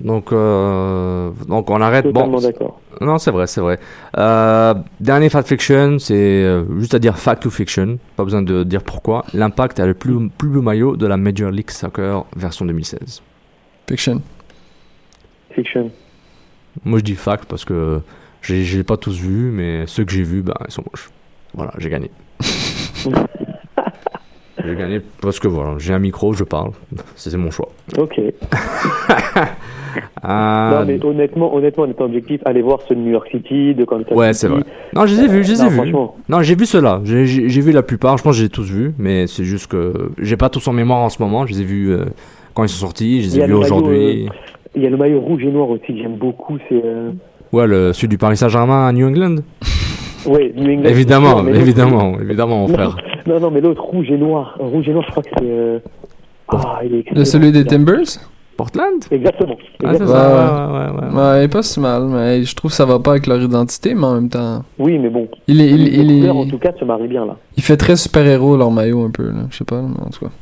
[0.00, 2.04] Donc, euh, donc on arrête.
[2.04, 2.80] Totalement bon, d'accord.
[3.00, 3.78] Non, c'est vrai, c'est vrai.
[4.16, 7.98] Euh, dernier fact fiction, c'est euh, juste à dire fact to fiction.
[8.16, 9.24] Pas besoin de dire pourquoi.
[9.34, 13.22] L'impact a le plus, plus beau maillot de la Major League Soccer version 2016.
[13.88, 14.22] fiction
[15.50, 15.90] Fiction.
[16.84, 18.00] Moi, je dis fact parce que
[18.42, 21.10] j'ai j'ai pas tous vu, mais ceux que j'ai vus, ben, ils sont moches.
[21.54, 22.10] Voilà, j'ai gagné.
[24.64, 26.70] j'ai gagné parce que voilà, j'ai un micro, je parle.
[27.16, 27.70] C'est mon choix.
[27.96, 28.20] Ok.
[30.24, 33.74] Euh, Non, mais honnêtement, honnêtement, en étant objectif, allez voir ce de New York City,
[33.74, 34.62] de Kansas Ouais, c'est vrai.
[34.94, 35.74] Non, je les ai vus, je les ai vus.
[35.76, 36.16] franchement.
[36.28, 37.00] Non, j'ai vu ceux-là.
[37.04, 37.24] J'ai-
[37.60, 38.16] vu la plupart.
[38.18, 41.00] Je pense que j'ai tous vus, mais c'est juste que j'ai pas tous en mémoire
[41.00, 41.46] en ce moment.
[41.46, 42.04] Je les ai vus euh,
[42.54, 43.22] quand ils sont sortis.
[43.22, 44.26] Je les ai vus aujourd'hui.
[44.26, 44.30] euh,
[44.76, 46.58] Il y a le maillot rouge et noir aussi que j'aime beaucoup.
[46.68, 46.80] C'est.
[46.84, 47.10] Euh...
[47.52, 49.36] Ouais, le celui du Paris Saint-Germain à New England.
[50.26, 50.88] Ouais, New England.
[50.90, 52.96] Évidemment, mais évidemment, évidemment, mon frère.
[53.26, 54.56] Non, non, mais l'autre rouge et noir.
[54.60, 55.44] Euh, Rouge et noir, je crois que c'est.
[55.44, 55.78] euh,
[56.48, 57.64] Ah, il est le excellent, celui des.
[57.64, 58.04] Timbers?
[58.58, 59.04] Portland?
[59.12, 59.56] Exactement.
[59.56, 60.18] Ah, c'est Exactement.
[60.18, 60.68] ça.
[60.68, 61.14] Ouais, ouais, ouais.
[61.14, 61.30] ouais.
[61.30, 63.40] Ouais, il est pas si mal, mais je trouve que ça va pas avec leur
[63.40, 64.64] identité, mais en même temps.
[64.80, 65.28] Oui, mais bon.
[65.46, 67.36] Il est, il, il, en tout cas, se marient bien là.
[67.56, 69.42] il fait très super-héros leur maillot un peu, là.
[69.50, 70.32] Je sais pas, mais en tout cas.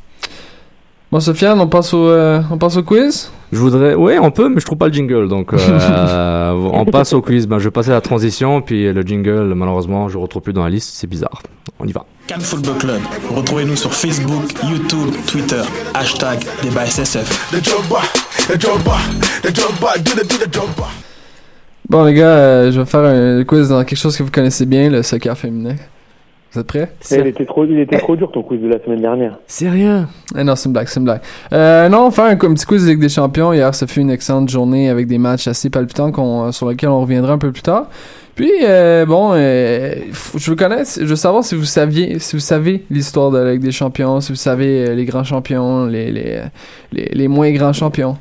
[1.11, 3.31] Bon, Sofiane, on passe au, euh, on passe au quiz?
[3.53, 3.93] Je voudrais.
[3.93, 5.29] Ouais, on peut, mais je trouve pas le jingle.
[5.29, 7.47] Donc, euh, on passe au quiz.
[7.47, 10.63] Ben, je vais passer à la transition, puis le jingle, malheureusement, je retrouve plus dans
[10.63, 10.89] la liste.
[10.95, 11.41] C'est bizarre.
[11.79, 12.05] On y va.
[12.27, 13.01] Cannes Football Club.
[13.33, 15.61] Retrouvez-nous sur Facebook, YouTube, Twitter.
[15.93, 17.51] Hashtag débat SSF.
[21.89, 24.65] Bon, les gars, euh, je vais faire un quiz dans quelque chose que vous connaissez
[24.65, 25.75] bien, le soccer féminin.
[26.51, 26.91] Vous êtes prêts?
[27.11, 29.37] Mais Il était trop, il était trop dur ton quiz de la semaine dernière.
[29.47, 30.03] Sérieux
[30.37, 31.21] Eh non, c'est une blague, c'est une blague.
[31.53, 33.53] Euh, non, on va faire un, un petit quiz de Ligue des Champions.
[33.53, 37.01] Hier, ça fut une excellente journée avec des matchs assez palpitants qu'on- sur lesquels on
[37.01, 37.87] reviendra un peu plus tard.
[38.37, 39.95] Puis, euh, bon, euh,
[40.35, 43.53] je veux connaître, je veux savoir si vous saviez, si vous savez l'histoire de la
[43.53, 46.43] Ligue des Champions, si vous savez euh, les grands champions, les, les,
[46.91, 48.15] les, les moins grands champions.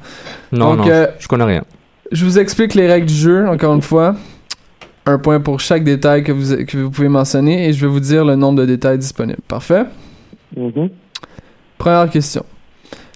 [0.52, 1.64] Non, Donc, non, euh, je connais rien.
[2.12, 4.16] Je vous explique les règles du jeu, encore une fois.
[5.04, 8.00] Un point pour chaque détail que vous, que vous pouvez mentionner et je vais vous
[8.00, 9.42] dire le nombre de détails disponibles.
[9.46, 9.84] Parfait?
[10.56, 10.88] Mhm.
[11.76, 12.42] Première question.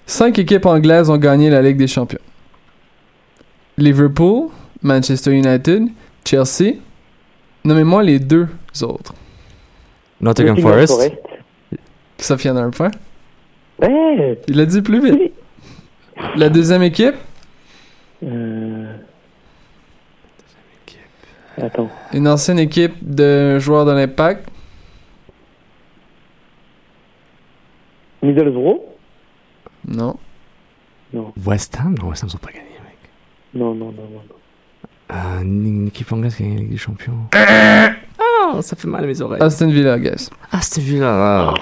[0.05, 2.21] Cinq équipes anglaises ont gagné la Ligue des Champions.
[3.79, 4.49] Liverpool,
[4.83, 5.85] Manchester United,
[6.27, 6.75] Chelsea.
[7.64, 8.49] Nommez-moi les deux
[8.83, 9.14] autres.
[10.20, 11.12] Nottingham Nottingham Forest.
[12.18, 12.90] Sofiane a un point.
[13.81, 14.38] Ouais.
[14.49, 15.33] Il l'a dit plus vite.
[16.37, 17.14] La deuxième équipe,
[18.23, 18.94] Euh...
[21.61, 21.88] Attends.
[22.12, 24.49] une ancienne équipe de joueurs de l'Impact?
[28.23, 28.81] Middlesbrough?
[29.88, 30.16] Non.
[31.12, 31.94] Non, West Ham?
[31.99, 32.99] Non, West Ham, ils ont pas gagné, mec.
[33.55, 34.23] non, non, non, non.
[35.11, 37.14] Euh, une, équipe anglaise qui a gagné la Ligue des Champions.
[38.53, 39.42] Oh, ça fait mal à mes oreilles.
[39.42, 40.29] Aston Villa, guys.
[40.53, 41.55] Ah, c'était vu là.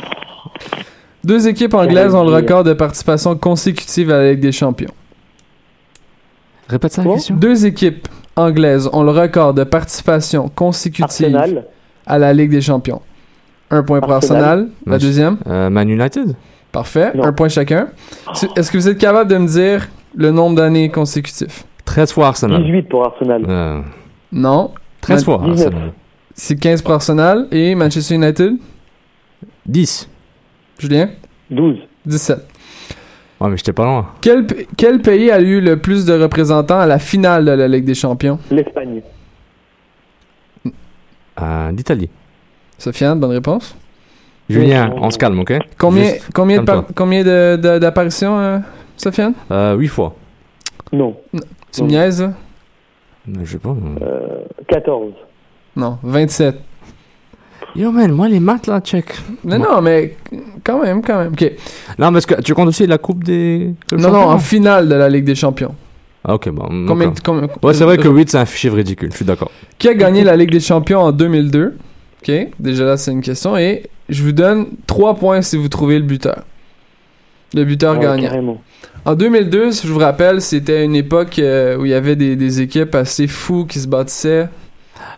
[1.24, 4.92] Deux équipes anglaises ont le record de participation consécutive à la Ligue des Champions.
[6.68, 7.36] Répète ça la question.
[7.36, 11.66] Deux équipes anglaises ont le record de participation consécutive Arsenal.
[12.06, 13.02] à la Ligue des Champions?
[13.70, 14.42] Un point pour Arsenal.
[14.42, 14.68] Arsenal.
[14.86, 15.38] La deuxième?
[15.46, 16.34] Euh, Man United
[16.72, 17.12] Parfait.
[17.14, 17.24] Non.
[17.24, 17.88] Un point chacun.
[18.34, 21.64] Si- Est-ce que vous êtes capable de me dire le nombre d'années consécutifs?
[21.88, 22.62] 13 fois Arsenal.
[22.64, 23.44] 18 pour Arsenal.
[23.48, 23.80] Euh,
[24.30, 24.72] Non.
[25.00, 25.66] 13 fois 19.
[25.66, 25.92] Arsenal.
[26.34, 27.48] C'est 15 pour Arsenal.
[27.50, 28.54] Et Manchester United?
[29.66, 30.08] 10.
[30.78, 31.08] Julien?
[31.50, 31.78] 12.
[32.04, 32.46] 17.
[33.40, 34.08] Ouais, mais j'étais pas loin.
[34.20, 37.68] Quel, p- quel pays a eu le plus de représentants à la finale de la
[37.68, 38.38] Ligue des Champions?
[38.50, 39.00] L'Espagne.
[41.40, 42.10] Euh, D'Italie.
[42.76, 43.76] Sofiane, bonne réponse.
[44.50, 45.54] Julien, on se calme, ok?
[45.78, 46.86] Combien, Juste combien, de, calme-toi.
[46.86, 48.58] par- combien de, de- d'apparitions, euh,
[48.96, 49.34] Sofiane?
[49.50, 50.14] Euh, 8 fois.
[50.92, 51.16] Non.
[51.72, 52.32] Tu me niaises, là?
[53.28, 53.70] Euh, Je sais pas.
[54.02, 54.40] euh.
[54.68, 55.12] 14.
[55.76, 56.56] Non, 27.
[57.76, 59.12] Yo, man, moi, les maths, là, check.
[59.44, 60.16] Mais non, mais
[60.64, 61.32] quand même, quand même.
[61.32, 61.52] OK.
[61.98, 63.74] Non, parce que tu comptes aussi la coupe des.
[63.92, 65.74] Non, non, en finale de la Ligue des Champions.
[66.24, 66.64] Ah, ok, bon.
[66.86, 69.50] Combien, combien- Ouais, c'est vrai que 8, c'est un chiffre ridicule, je suis d'accord.
[69.78, 71.76] Qui a gagné la Ligue des Champions en 2002?
[72.22, 73.56] OK, déjà là, c'est une question.
[73.56, 76.42] Et je vous donne 3 points si vous trouvez le buteur.
[77.54, 78.22] Le buteur Ouais, gagnant.
[78.22, 78.62] carrément.
[79.04, 82.36] En 2002, si je vous rappelle, c'était une époque euh, où il y avait des,
[82.36, 84.48] des équipes assez fous qui se bâtissaient.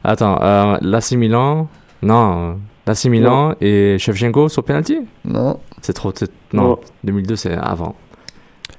[0.04, 1.68] Attends, euh, l'AC Milan?
[2.02, 4.98] Non, l'AC Milan et Shevchenko sur penalty?
[5.24, 5.58] Non.
[5.82, 6.12] C'est trop.
[6.14, 6.78] c'est- Non, Non.
[7.04, 7.96] 2002, c'est avant.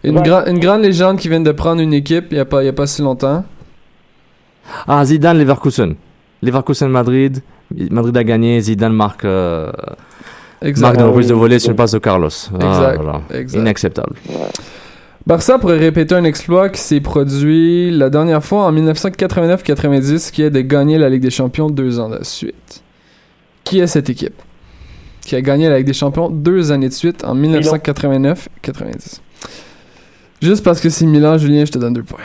[0.03, 0.23] Une, Ouais.
[0.23, 2.67] gra- une grande légende qui vient de prendre une équipe il n'y a, pas- y
[2.69, 3.43] a pas si longtemps.
[4.87, 5.95] Ah, Zidane, Leverkusen.
[6.41, 7.41] Leverkusen, Madrid.
[7.89, 9.71] Madrid a gagné, Zidane marque, euh.
[10.61, 12.29] Marque dans Ah le prise de volée sur une passe de Carlos.
[12.29, 13.21] Ah, Exact, voilà.
[13.33, 13.59] exact.
[13.59, 14.15] Inacceptable.
[15.27, 20.49] Barça pourrait répéter un exploit qui s'est produit la dernière fois en 1989-90, qui est
[20.49, 22.81] de gagner la Ligue des Champions deux ans de suite.
[23.63, 24.41] Qui est cette équipe
[25.21, 29.19] qui a gagné la Ligue des Champions deux années de suite en 1989-90
[30.41, 32.17] Juste parce que c'est Milan, Julien, je te donne deux points.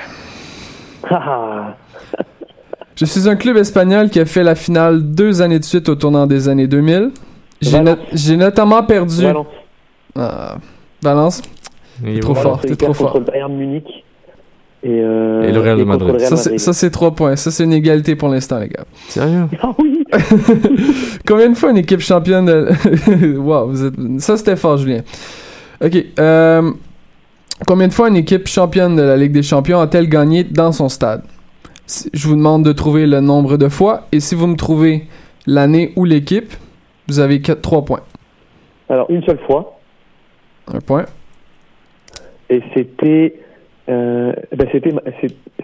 [1.11, 1.77] Ah,
[2.96, 5.94] Je suis un club espagnol qui a fait la finale deux années de suite au
[5.96, 7.11] tournant des années 2000.
[7.60, 9.22] J'ai no- j'ai notamment perdu.
[9.22, 9.46] Valence.
[10.14, 10.56] Ah,
[11.02, 11.42] Valence,
[12.06, 13.12] Et trop fort, t'es trop fort.
[13.12, 14.04] contre le Bayern Munich.
[14.82, 16.20] Et, euh, Et le Real de Madrid.
[16.20, 16.60] Ça, c'est- Madrid.
[16.60, 17.34] ça, c'est trois points.
[17.36, 18.84] Ça, c'est une égalité pour l'instant, les gars.
[19.08, 19.46] Sérieux?
[19.62, 20.04] Ah oui
[21.26, 23.36] Combien de fois une équipe championne de...
[23.38, 23.94] wow, vous êtes...
[24.18, 25.00] Ça, c'était fort, Julien.
[25.84, 26.04] OK.
[26.18, 26.70] euh,
[27.66, 30.88] Combien de fois une équipe championne de la Ligue des Champions a-t-elle gagné dans son
[30.88, 31.22] stade?
[32.12, 34.06] Je vous demande de trouver le nombre de fois.
[34.12, 35.06] Et si vous me trouvez
[35.46, 36.52] l'année ou l'équipe,
[37.08, 38.00] vous avez 3 points.
[38.88, 39.78] Alors, une seule fois.
[40.72, 41.04] Un point.
[42.50, 43.34] Et c'était.
[43.88, 44.92] Euh, ben c'était,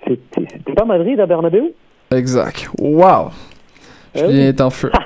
[0.06, 1.74] c'était, pas Madrid à Bernabeu?
[2.12, 2.68] Exact.
[2.78, 3.30] Wow!
[4.14, 4.40] Eh Julien oui.
[4.40, 4.90] est en feu.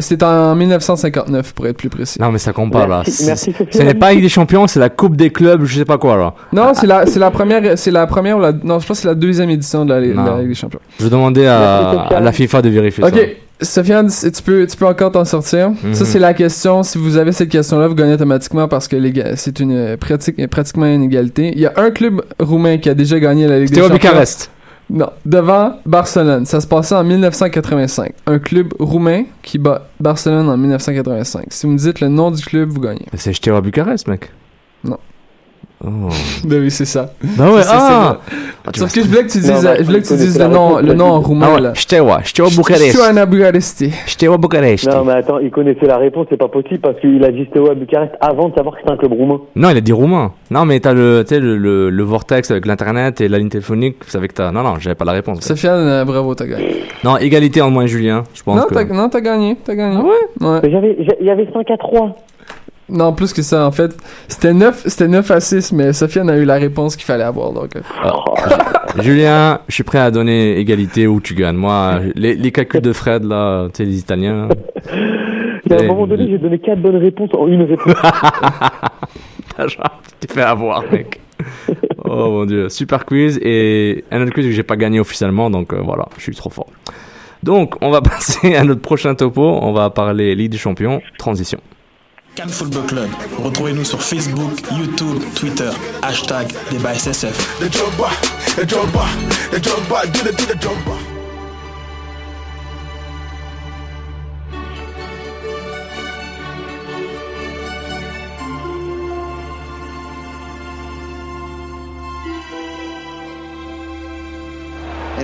[0.00, 2.20] C'est en 1959, pour être plus précis.
[2.20, 3.02] Non, mais ça compte pas, là.
[3.24, 3.54] Merci.
[3.70, 6.16] Ce n'est pas Ligue des Champions, c'est la Coupe des clubs, je sais pas quoi,
[6.16, 6.34] là.
[6.52, 9.02] Non, c'est la, c'est la première, c'est la première ou la, non, je pense que
[9.02, 10.00] c'est la deuxième édition de la.
[10.00, 10.80] Ligue des Champions.
[10.98, 12.16] Je demandais à, Merci, Sofiane.
[12.16, 13.20] à la FIFA de vérifier Ok, ça.
[13.62, 15.70] Sofiane, tu peux, tu peux encore t'en sortir.
[15.70, 15.94] Mhm.
[15.94, 16.82] Ça, c'est la question.
[16.82, 18.96] Si vous avez cette question-là, vous gagnez automatiquement parce que
[19.36, 21.52] c'est une euh, pratique, pratiquement une égalité.
[21.54, 23.94] Il y a un club roumain qui a déjà gagné la Ligue des Champions.
[23.94, 24.50] Bucarest.
[24.90, 26.46] Non, devant Barcelone.
[26.46, 28.12] Ça se passait en 1985.
[28.26, 31.46] Un club roumain qui bat Barcelone en 1985.
[31.50, 33.06] Si vous me dites le nom du club, vous gagnez.
[33.14, 34.30] C'est à Bucarest, mec.
[34.82, 34.98] Non.
[35.82, 35.88] Oh.
[36.44, 37.10] Ben oui, c'est ça.
[37.38, 38.18] Bah ouais, C'est- ah
[38.74, 40.38] c'est- Sauf que je voulais que tu Non, dises, mais je voulais que tu dises
[40.38, 42.90] le nom, le nom en roumain, Ah ouais, j'étais au Bucarest.
[42.92, 43.90] Stoana Bucaresti.
[44.06, 44.86] J'étais au Bucarest.
[44.92, 47.74] Non, mais attends, il connaissait la réponse, c'est pas possible parce qu'il a dit à
[47.74, 49.40] Bucarest avant de savoir que c'était un club roumain.
[49.56, 50.32] Non, il a dit roumain.
[50.50, 54.18] Non, mais t'as le, le, le, le vortex avec l'internet et la ligne téléphonique, c'est
[54.18, 54.50] avec ta.
[54.52, 55.40] Non, non, j'avais pas la réponse.
[55.40, 56.82] Sofiane, euh, bravo, t'as gagné.
[57.04, 58.74] Non, égalité entre moi et Julien, je pense Non, que.
[58.74, 59.96] t'as, non, t'as gagné, t'as gagné.
[59.98, 60.46] Ah ouais?
[60.46, 60.60] Ouais.
[60.62, 62.12] Mais j'avais, j'a- il y avait 5 à 3.
[62.90, 63.96] Non, plus que ça, en fait.
[64.28, 67.52] C'était 9, c'était 9 à 6, mais Sofiane a eu la réponse qu'il fallait avoir,
[67.52, 67.76] donc.
[67.76, 67.80] euh.
[69.02, 71.56] Julien, je suis prêt à donner égalité où tu gagnes.
[71.56, 74.48] Moi, les, les calculs de Fred, là, tu sais, les Italiens.
[75.70, 77.94] Et à un moment donné, j'ai donné 4 bonnes réponses en une réponse.
[79.56, 81.20] T'as genre, tu t'es fait avoir, mec.
[82.04, 85.72] Oh mon dieu, super quiz et un autre quiz que j'ai pas gagné officiellement, donc
[85.72, 86.66] euh, voilà, je suis trop fort.
[87.42, 89.42] Donc, on va passer à notre prochain topo.
[89.42, 91.58] On va parler Ligue des Champions, transition.
[92.34, 93.10] Cannes Football Club.
[93.42, 95.70] Retrouvez-nous sur Facebook, YouTube, Twitter,
[96.02, 97.60] hashtag débat SSF.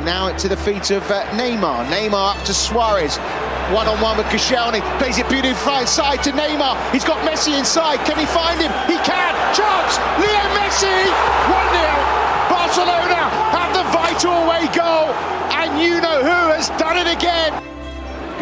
[0.06, 1.84] Now to the feet of uh, Neymar.
[1.90, 3.18] Neymar up to Suarez.
[3.74, 4.80] One on one with Koscielny.
[4.98, 6.78] Plays it beautifully far side to Neymar.
[6.92, 7.98] He's got Messi inside.
[8.06, 8.72] Can he find him?
[8.86, 9.35] He can.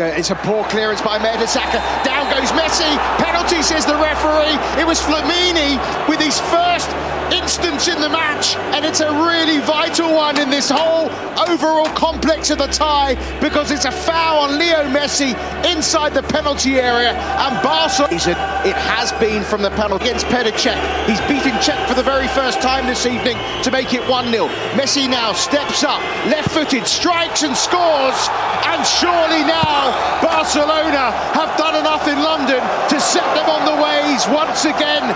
[0.05, 1.81] Uh, It's a poor clearance by Mertesacker.
[2.05, 2.93] Down goes Messi.
[3.17, 4.57] Penalty, says the referee.
[4.81, 6.91] It was Flamini with his first
[7.33, 11.09] instance in the match, and it's a really vital one in this whole
[11.49, 15.33] overall complex of the tie because it's a foul on Leo Messi
[15.65, 18.09] inside the penalty area, and Barca.
[18.13, 20.79] It has been from the penalty against Petr Cech.
[21.07, 24.49] He's beaten Cech for the very first time this evening to make it 1 0.
[24.77, 28.29] Messi now steps up, left footed, strikes and scores,
[28.69, 34.27] and surely now Barcelona have done enough in London to set them on the ways
[34.29, 35.15] once again.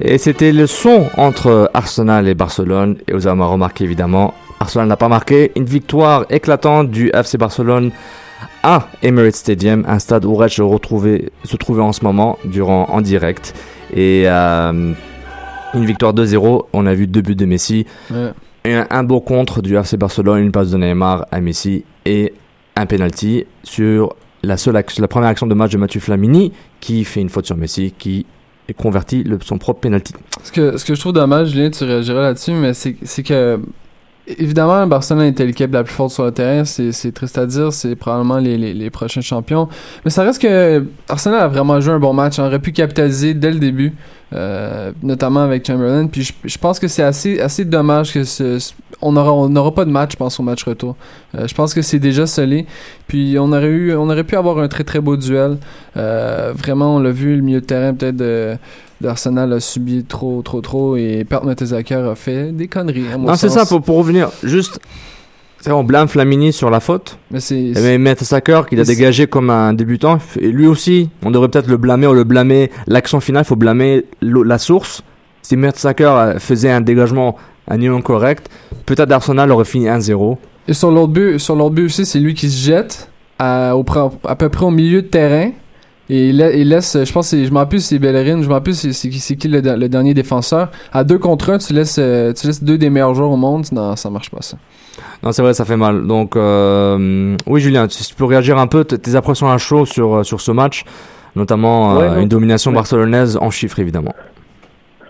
[0.00, 2.96] Et c'était le son entre Arsenal et Barcelone.
[3.08, 5.52] Et vous avez remarqué évidemment, Arsenal n'a pas marqué.
[5.56, 7.92] Une victoire éclatante du FC Barcelone
[8.62, 12.86] à Emirates Stadium, un stade où Red se, retrouvait, se trouvait en ce moment durant
[12.90, 13.54] en direct.
[13.94, 14.92] Et euh,
[15.74, 16.66] une victoire 2-0.
[16.72, 17.86] On a vu deux buts de Messi.
[18.10, 18.32] Ouais.
[18.64, 22.34] Et un, un beau contre du FC Barcelone, une passe de Neymar à Messi et
[22.76, 27.20] un penalty sur la, seule la première action de match de Mathieu Flamini qui fait
[27.20, 28.26] une faute sur Messi, qui
[28.76, 30.12] convertit le- son propre penalty.
[30.42, 33.60] Ce que, ce que je trouve dommage, Julien, tu réagiras là-dessus, mais c'est que,
[34.26, 37.94] évidemment, Barcelone était l'équipe la plus forte sur le terrain, c'est triste à dire, c'est
[37.96, 39.68] probablement les, prochains champions.
[40.04, 43.34] Mais ça reste que Arsenal a vraiment joué un bon match, on aurait pu capitaliser
[43.34, 43.92] dès le début,
[44.32, 46.08] euh, notamment avec Chamberlain.
[46.08, 48.58] Puis je, je pense que c'est assez, assez dommage que ce-
[49.02, 50.96] on aura, on n'aura pas de match, je pense, au match retour.
[51.34, 52.66] Euh, je pense que c'est déjà scellé.
[53.06, 55.58] Puis on aurait eu, on aurait pu avoir un très très beau duel.
[55.96, 58.56] Euh, vraiment, on l'a vu, le milieu de terrain peut-être de
[59.02, 63.04] d'Arsenal a subi trop, trop, trop et Pert Mertesacker a fait des conneries.
[63.12, 64.80] à mon Non, c'est ça, pour, pour revenir, juste,
[65.68, 67.18] on blâme Flamini sur la faute.
[67.30, 67.72] Mais c'est.
[67.76, 71.48] Mais Mertesacker, qu'il a Mais c'est- dégagé comme un débutant, et lui aussi, on devrait
[71.48, 72.70] peut-être le blâmer ou le blâmer.
[72.86, 75.02] L'action finale, il faut blâmer la source.
[75.42, 77.36] Si Mertesacker euh, faisait un dégagement
[77.68, 78.48] à niveau correct,
[78.86, 80.36] peut-être Arsenal aurait fini 1-0.
[80.68, 83.08] Et sur l'autre but, sur l'autre but aussi, c'est lui qui se jette
[83.38, 83.84] à, au,
[84.26, 85.50] à peu près au milieu de terrain.
[86.08, 88.76] Et il, la- il laisse, je pense, je m'en rappelle c'est Bellerin, je m'en rappelle
[88.76, 90.70] c'est qui, c'est qui le, le dernier défenseur.
[90.92, 93.66] À deux contre un, tu laisses, euh, tu laisses deux des meilleurs joueurs au monde.
[93.72, 94.56] Non, ça marche pas ça.
[95.24, 96.06] Non, c'est vrai, ça fait mal.
[96.06, 100.14] Donc, euh, oui, Julien, si tu peux réagir un peu, tes impressions à chaud sur,
[100.18, 100.84] euh, sur ce match,
[101.34, 102.76] notamment Ouais, une domination Ouais.
[102.76, 104.14] barcelonaise en chiffres, évidemment.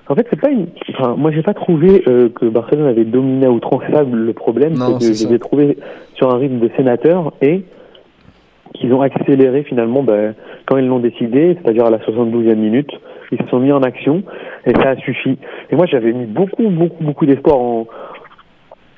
[0.09, 0.69] En fait, c'est pas une.
[0.91, 3.83] Enfin, moi, j'ai pas trouvé euh, que Barcelone avait dominé à outrance.
[3.89, 5.79] Le problème, Non, c'est que je les ai trouvés
[6.15, 7.65] sur un rythme de sénateur et
[8.75, 10.35] qu'ils ont accéléré finalement ben,
[10.67, 12.91] quand ils l'ont décidé, c'est-à-dire à la 72e minute.
[13.33, 14.23] Ils se sont mis en action
[14.65, 15.39] et ça a suffi.
[15.71, 17.87] Et moi, j'avais mis beaucoup, beaucoup, beaucoup d'espoir en,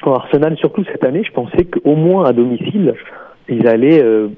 [0.03, 1.23] en Arsenal, surtout cette année.
[1.25, 2.95] Je pensais qu'au moins à domicile,
[3.49, 4.29] ils allaient euh,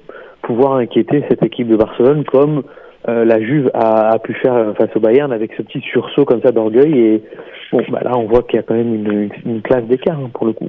[0.42, 2.62] pouvoir inquiéter cette équipe de Barcelone comme
[3.08, 6.24] euh, la Juve a, a pu faire euh, face au Bayern avec ce petit sursaut
[6.24, 6.98] comme ça d'orgueil.
[6.98, 7.22] Et
[7.72, 8.94] bon, bah là, on voit qu'il y a quand même
[9.44, 10.68] une, classe d'écart hein, pour le coup.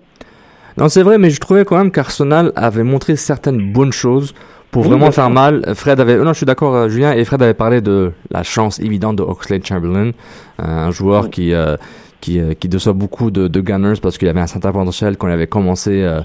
[0.78, 4.34] Non, c'est vrai, mais je trouvais quand même qu'Arsenal avait montré certaines bonnes choses
[4.72, 5.64] pour vraiment faire mal.
[5.76, 8.80] Fred avait, non, je suis d'accord, euh, Julien, et Fred avait parlé de la chance
[8.80, 10.12] évidente de Oxlade Chamberlain,
[10.60, 11.76] un joueur qui, euh,
[12.22, 15.28] qui, euh, qui déçoit beaucoup de, de Gunners parce qu'il avait un certain potentiel quand
[15.28, 16.22] il avait commencé euh,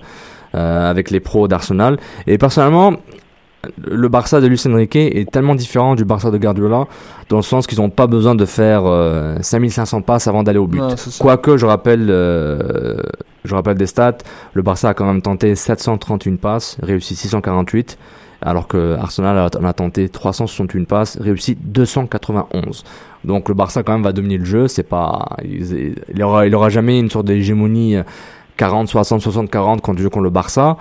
[0.54, 1.96] euh, avec les pros d'Arsenal.
[2.26, 2.92] Et personnellement,
[3.86, 6.86] le Barça de Luis Enrique est tellement différent du Barça de Guardiola
[7.28, 10.66] dans le sens qu'ils n'ont pas besoin de faire euh, 5500 passes avant d'aller au
[10.66, 10.80] but.
[11.20, 12.98] Quoique, je rappelle, euh,
[13.44, 14.18] je rappelle des stats,
[14.54, 17.98] le Barça a quand même tenté 731 passes, réussi 648,
[18.42, 22.84] alors que Arsenal a- en a tenté 361 passes, réussi 291.
[23.24, 26.54] Donc le Barça quand même va dominer le jeu, c'est pas, il, il aura, il
[26.54, 27.96] aura jamais une sorte d'hégémonie
[28.56, 30.76] 40, 60, 60, 40 quand tu joues contre le Barça.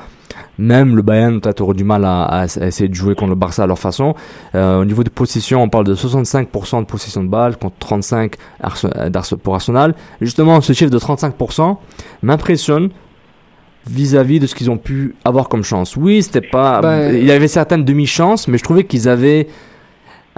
[0.57, 3.67] Même le Bayern peut-être aurait du mal à, essayer de jouer contre le Barça à
[3.67, 4.15] leur façon.
[4.53, 8.35] Euh, au niveau de possession, on parle de 65% de possession de balle contre 35
[8.61, 9.95] Arse- euh, d'Arse- pour Arsenal.
[10.21, 11.77] Justement, ce chiffre de 35%
[12.23, 12.89] m'impressionne
[13.87, 15.95] vis-à-vis de ce qu'ils ont pu avoir comme chance.
[15.95, 19.47] Oui, c'était pas, Ben- il y avait certaines demi-chances, mais je trouvais qu'ils avaient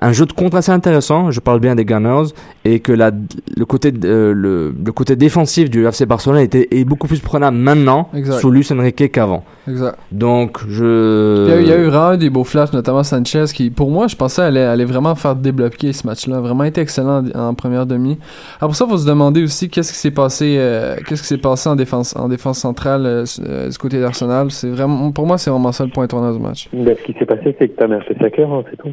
[0.01, 1.31] un jeu de contre assez intéressant.
[1.31, 2.29] Je parle bien des Gunners
[2.65, 3.11] et que la,
[3.55, 7.57] le côté, euh, le, le côté défensif du FC Barcelone était est beaucoup plus prenable
[7.57, 8.39] maintenant Exact.
[8.39, 9.43] sous Luis Enrique qu'avant.
[9.67, 9.97] Exact.
[10.11, 11.45] Donc je.
[11.47, 13.89] Il y, a, il y a eu vraiment des beaux flashs, notamment Sanchez, qui, pour
[13.89, 16.39] moi, je pensais allait, allait vraiment faire débloquer ce match-là.
[16.41, 18.17] Vraiment été excellent en, en première demi.
[18.61, 21.37] Après ça, il faut se demander aussi qu'est-ce qui s'est passé, euh, qu'est-ce qui s'est
[21.37, 24.51] passé en défense, en défense centrale euh, euh, du côté d'Arsenal.
[24.51, 26.69] C'est vraiment, pour moi, c'est vraiment ça le point tournant du match.
[26.71, 28.89] Ben, ce qui s'est passé, c'est que t'as Mertesacker, hein, c'est tout.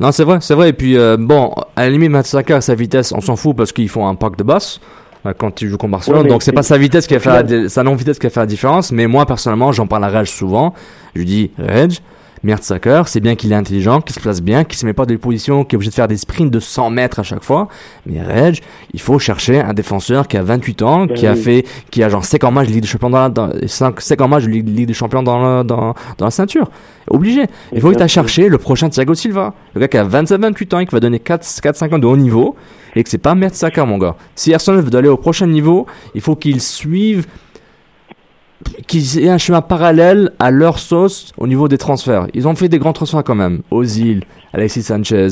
[0.00, 0.70] Non, c'est vrai, c'est vrai.
[0.70, 3.70] Et puis, euh, bon, à la limite, Matsaka, à sa vitesse, on s'en fout parce
[3.70, 4.80] qu'ils font un pack de basse
[5.26, 6.22] euh, quand ils jouent contre Barcelone.
[6.22, 8.30] Ouais, Donc, c'est pas sa vitesse qui a au fait la, sa non-vitesse qui a
[8.30, 8.92] fait la différence.
[8.92, 10.72] Mais moi, personnellement, j'en parle à Reg souvent.
[11.14, 11.98] Je lui dis, Reg,
[12.42, 15.14] Mertzacker, c'est bien qu'il est intelligent, qu'il se place bien, qu'il se met pas dans
[15.14, 17.68] des positions, qu'il est obligé de faire des sprints de 100 mètres à chaque fois.
[18.06, 18.60] Mais Reg,
[18.94, 22.08] il faut chercher un défenseur qui a 28 ans, Ben qui a fait, qui a
[22.08, 24.86] genre 50 matchs de Ligue des Champions dans la, dans, 5, 50 matchs de Ligue,
[24.86, 26.70] des Champions dans la, dans, dans la ceinture.
[27.08, 27.46] Obligé.
[27.72, 29.52] Il faut que tu chercher le prochain Thiago Silva.
[29.74, 32.56] Le gars qui a 27-28 ans et qui va donner 4-5 ans de haut niveau.
[32.96, 34.16] Et que c'est pas Mertzacker, mon gars.
[34.34, 37.26] Si Arsenal veut aller au prochain niveau, il faut qu'il suive
[38.86, 42.26] qu'ils aient un chemin parallèle à leur sauce au niveau des transferts.
[42.34, 43.62] Ils ont fait des grands transferts quand même.
[43.70, 45.28] Ozil, Alexis Sanchez.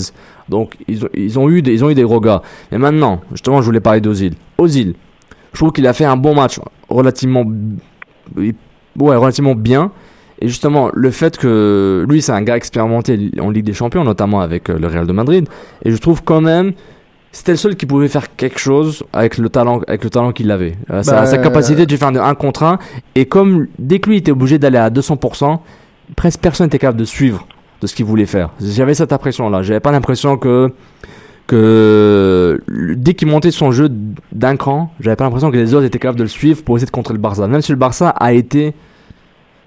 [0.49, 2.43] Donc ils ont, ils ont eu des, ils ont eu des gros gars.
[2.73, 4.35] Mais maintenant, justement, je voulais parler d'Ozil.
[4.57, 4.95] Ozil,
[5.53, 7.45] je trouve qu'il a fait un bon match relativement
[8.37, 9.91] ouais, relativement bien.
[10.41, 14.41] Et justement, le fait que lui, c'est un gars expérimenté en Ligue des Champions, notamment
[14.41, 15.49] avec euh, le Real de Madrid.
[15.85, 16.73] Et je trouve quand même,
[17.33, 20.51] c'était le seul qui pouvait faire quelque chose avec le talent, avec le talent qu'il
[20.51, 20.77] avait.
[20.91, 22.79] Euh, sa, Bah, sa capacité de faire de 1 contre 1.
[23.15, 25.59] Et comme dès que lui était obligé d'aller à 200%,
[26.17, 27.47] presque personne n'était capable de suivre
[27.81, 28.51] de ce qu'il voulait faire.
[28.61, 29.63] J'avais cette impression-là.
[29.63, 30.73] J'avais pas l'impression que
[31.47, 33.89] que dès qu'il montait son jeu
[34.33, 36.87] d'un cran, j'avais pas l'impression que les autres étaient capables de le suivre pour essayer
[36.87, 37.49] de contrer le Barça.
[37.49, 38.75] Même si le Barça a été,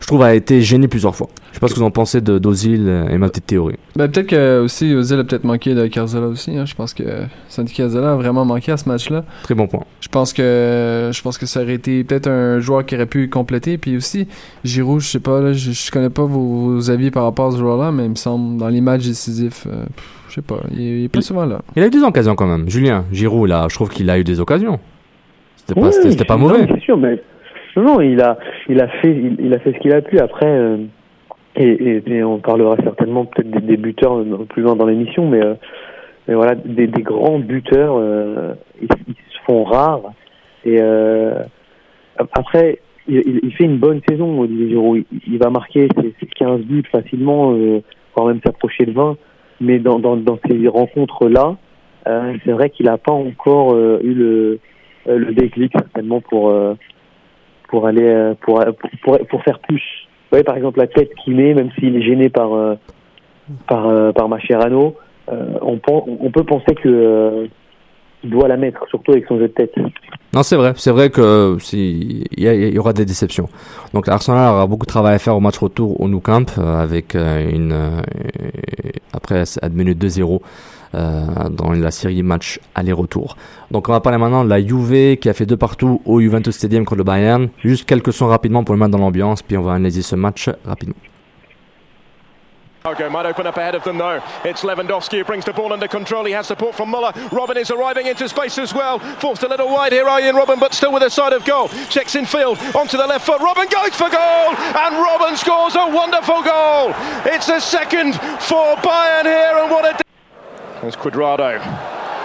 [0.01, 1.27] je trouve, a été gêné plusieurs fois.
[1.51, 3.75] Je sais pas ce que vous en pensez de d'Ozil et ma petite théorie.
[3.95, 6.57] Ben, peut-être que aussi Ozil a peut-être manqué de Carzola aussi.
[6.57, 6.65] hein.
[6.65, 7.03] Je pense que
[7.47, 9.23] Santi Carzola a vraiment manqué à ce match-là.
[9.43, 9.83] Très bon point.
[10.01, 13.29] Je pense que je pense que ça aurait été peut-être un joueur qui aurait pu
[13.29, 13.77] compléter.
[13.77, 14.27] Puis aussi
[14.63, 17.51] Giroud, je sais pas, là, je, je connais pas vos, vos avis par rapport à
[17.51, 19.85] ce joueur-là, mais il me semble dans les matchs décisifs, euh,
[20.29, 21.61] je sais pas, il, il est pas souvent là.
[21.75, 22.69] Il a eu des occasions quand même.
[22.69, 24.79] Julien, Giroud, là, je trouve qu'il a eu des occasions.
[25.57, 26.65] C'était pas, Oui, c'était- c'était pas mauvais.
[26.73, 27.21] C'est sûr, mais
[27.79, 30.19] non, il a, il a fait, il, a fait ce qu'il a pu.
[30.19, 30.77] Après, euh,
[31.55, 35.53] et, on parlera certainement peut-être des, buteurs plus loin dans l'émission, mais, euh,
[36.27, 40.13] mais voilà, des, grands buteurs, euh, ils, se font rares.
[40.65, 40.79] Et
[42.17, 45.03] après, il, fait une bonne saison, Giroud.
[45.27, 47.55] Il, va marquer ses, ses 15 buts facilement,
[48.15, 49.17] voire même s'approcher de 20.
[49.61, 49.99] Mais dans,
[50.47, 51.55] ces rencontres-là,
[52.05, 54.59] c'est vrai qu'il n'a pas encore eu le,
[55.07, 56.51] le déclic certainement pour
[57.71, 59.81] pour aller euh, pour, pour pour pour faire plus.
[59.81, 62.75] Vous voyez par exemple la tête qu'il met, même s'il est gêné par euh,
[63.67, 64.95] par euh, par Mascherano,
[65.31, 67.47] euh, on on peut penser que euh,
[68.23, 69.73] doit la mettre, surtout avec son jeu de tête.
[70.33, 70.73] Non, c'est vrai.
[70.75, 73.49] C'est vrai que y, aura des déceptions.
[73.93, 76.81] Donc l'Arsenal aura beaucoup de travail à faire au match retour au Nou Camp euh,
[76.81, 78.01] avec euh, une euh,
[79.13, 80.37] après à minute 2-0 euh,
[80.93, 83.35] dans la série match aller-retour.
[83.71, 86.55] Donc on va parler maintenant de la Juve qui a fait deux partout au Juventus
[86.55, 87.49] Stadium contre le Bayern.
[87.63, 90.49] Juste quelques sons rapidement pour le mettre dans l'ambiance, puis on va analyser ce match
[90.65, 90.95] rapidement.
[92.83, 94.19] Argo might open up ahead of them though.
[94.43, 96.25] It's Lewandowski who brings the ball under control.
[96.25, 97.13] He has support from Muller.
[97.31, 98.97] Robin is arriving into space as well.
[99.19, 101.69] Forced a little wide here, Ian Robin, but still with a side of goal.
[101.89, 103.39] Checks in field onto the left foot.
[103.39, 106.91] Robin goes for goal, and Robin scores a wonderful goal.
[107.25, 110.00] It's a second for Bayern here, and what a.
[110.81, 111.59] There's Quadrado.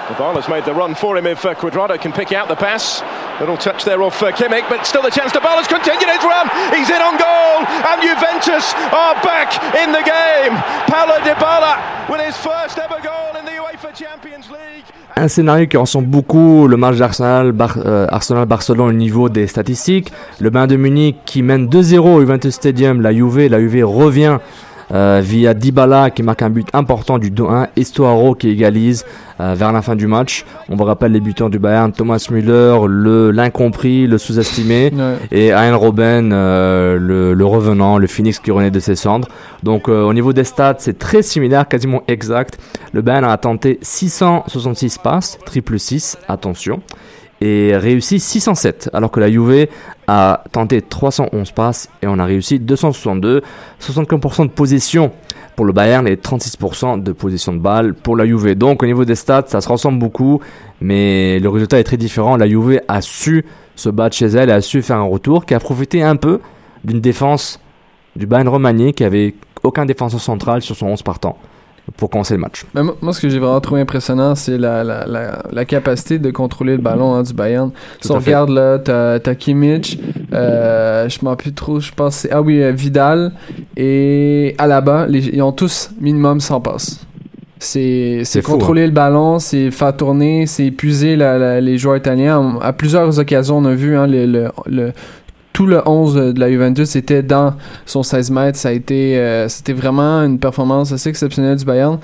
[0.08, 3.02] The has made the run for him if uh, Quadrado can pick out the pass.
[3.40, 6.46] Little touch there off uh, Kimmich, but still a chance to Barla's continued his run.
[6.72, 10.54] He's in on goal, and Juventus are back in the game.
[10.86, 14.84] Paulo Dybala with his first ever goal in the UEFA Champions League.
[15.16, 20.12] Un scénario qui ressemble beaucoup le match d'Arsenal, Bar- euh, Arsenal-Barcelone au niveau des statistiques.
[20.38, 24.38] Le Bayern de Munich qui mène 2-0 au Juventus Stadium, la Juve, la Juve revient
[24.92, 29.04] euh, via Dybala qui marque un but important du 2-1, Estoaro qui égalise
[29.40, 30.44] euh, vers la fin du match.
[30.68, 35.16] On vous rappelle les buteurs du Bayern, Thomas Müller, le l'incompris, le sous-estimé, Ouais.
[35.32, 39.28] et Ian Robben, euh, le, le revenant, le Phoenix qui renaît de ses cendres.
[39.62, 42.58] Donc au niveau des stats, c'est très similaire, quasiment exact.
[42.92, 46.80] Le Bayern a tenté 666 passes, triple 6, attention,
[47.40, 49.68] et réussi 607, alors que la Juve
[50.06, 53.42] a tenté 311 passes et on a réussi 262,
[53.80, 55.12] 65% de possession
[55.54, 58.54] pour le Bayern et 36% de possession de balle pour la Juve.
[58.54, 60.40] Donc au niveau des stats, ça se ressemble beaucoup,
[60.80, 62.36] mais le résultat est très différent.
[62.36, 65.60] La Juve a su se battre chez elle, a su faire un retour, qui a
[65.60, 66.40] profité un peu
[66.84, 67.60] d'une défense
[68.14, 71.36] du Bayern remanié qui avait aucun défenseur central sur son 11 partant
[71.96, 72.64] pour commencer le match.
[72.74, 76.30] Ben, moi, ce que j'ai vraiment trouvé impressionnant, c'est la, la, la, la capacité de
[76.30, 77.70] contrôler le ballon hein, du Bayern.
[78.00, 78.30] Si Tout on à fait.
[78.30, 79.98] regarde là, t'as t'as Kimmich,
[80.32, 83.32] euh, je m'en plus trop, je pense c'est ah oui euh, Vidal
[83.76, 87.00] et Alaba, les, ils ont tous minimum 100 passes.
[87.58, 91.96] C'est c'est fou, contrôler le ballon, c'est faire tourner, c'est épuiser la- la- les joueurs
[91.96, 92.58] italiens.
[92.60, 94.92] À plusieurs occasions, on a vu hein, le, le, le-
[95.56, 97.54] tout le 11 de la Juventus était dans
[97.86, 98.58] son 16 mètres.
[98.58, 101.98] Ça a été, euh, c'était vraiment une performance assez exceptionnelle du Bayern.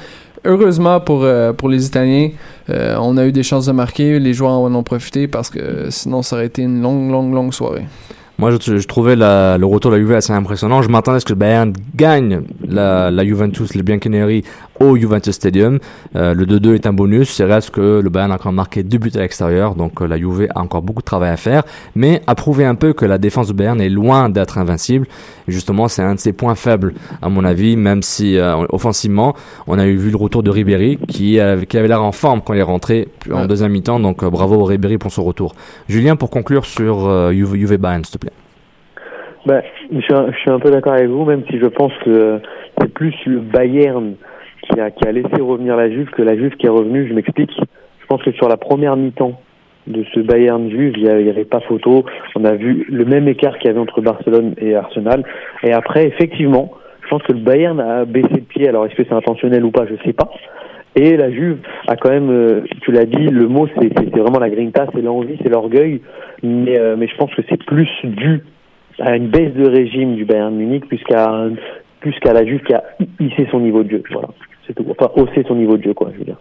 [0.46, 2.30] Heureusement pour, euh, pour les Italiens,
[2.70, 4.18] euh, on a eu des chances de marquer.
[4.18, 7.53] Les joueurs en ont profité parce que sinon, ça aurait été une longue, longue, longue
[7.53, 7.84] soirée.
[8.38, 10.80] Moi, je, trouvais le retour de la Juve assez impressionnant.
[10.80, 14.44] Je m'attendais à ce que Bayern gagne la, la Juventus, le Bianconeri,
[14.82, 15.78] au Juventus Stadium.
[16.16, 17.30] Euh, le 2-2 est un bonus.
[17.30, 20.18] C'est reste que le Bayern a encore marqué deux buts à l'extérieur, donc euh, la
[20.18, 21.62] Juve a encore beaucoup de travail à faire,
[21.94, 25.06] mais a prouvé un peu que la défense du Bayern est loin d'être invincible.
[25.48, 29.34] Et justement, c'est un de ses points faibles, à mon avis, même si euh, offensivement,
[29.66, 32.40] on a eu vu le retour de Ribéry, qui, euh, qui avait l'air en forme
[32.44, 33.46] quand il est rentré en Ouais.
[33.46, 35.54] deuxième mi-temps, donc bravo Ribéry pour son retour.
[35.88, 38.32] Julien, pour conclure sur Juve, Juve Bayern, s'il te plaît.
[39.46, 39.60] Bah,
[39.92, 42.38] je, suis un, je suis un peu d'accord avec vous, même si je pense que
[42.80, 44.14] c'est plus le Bayern
[44.62, 47.06] qui a, qui a laissé revenir la Juve que la Juve qui est revenue.
[47.08, 47.52] Je m'explique.
[48.00, 49.40] Je pense que sur la première mi-temps
[49.86, 52.04] de ce Bayern Juve, il n'y avait pas photo.
[52.36, 55.24] On a vu le même écart qu'il y avait entre Barcelone et Arsenal.
[55.62, 58.68] Et après, effectivement, je pense que le Bayern a baissé le pied.
[58.68, 60.30] Alors, est-ce que c'est intentionnel ou pas Je sais pas.
[60.94, 61.58] Et la Juve
[61.88, 65.38] a quand même, euh, tu l'as dit, le mot c'est vraiment la grinta, c'est l'envie,
[65.42, 66.02] c'est l'orgueil.
[66.42, 68.42] Mais, euh, mais je pense que c'est plus dû
[69.00, 72.84] à une baisse de régime du Bayern Munich plus qu'à la Juve qui a
[73.20, 74.02] hissé son niveau de jeu.
[74.12, 74.28] Voilà,
[74.66, 74.84] c'est tout.
[74.90, 76.36] Enfin, haussé son niveau de jeu, quoi, je veux dire.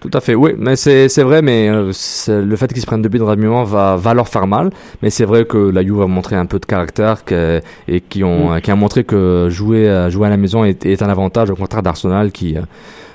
[0.00, 2.86] Tout à fait, oui, mais c'est c'est vrai, mais euh, c'est- le fait qu'ils se
[2.86, 4.70] prennent deux buts rapidement va, va leur faire mal.
[5.02, 8.22] Mais c'est vrai que la Juve a montré un peu de caractère que, et qui
[8.22, 8.60] ont Mm.
[8.60, 11.56] qui a montré que jouer euh, jouer à la maison est, est un avantage au
[11.56, 12.60] contraire d'Arsenal qui euh,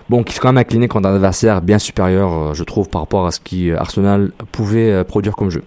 [0.09, 3.01] bon qui s'est quand même incliné contre un adversaire bien supérieur, euh, je trouve, par
[3.01, 5.63] rapport à ce qui euh, Arsenal pouvait produire comme jeu.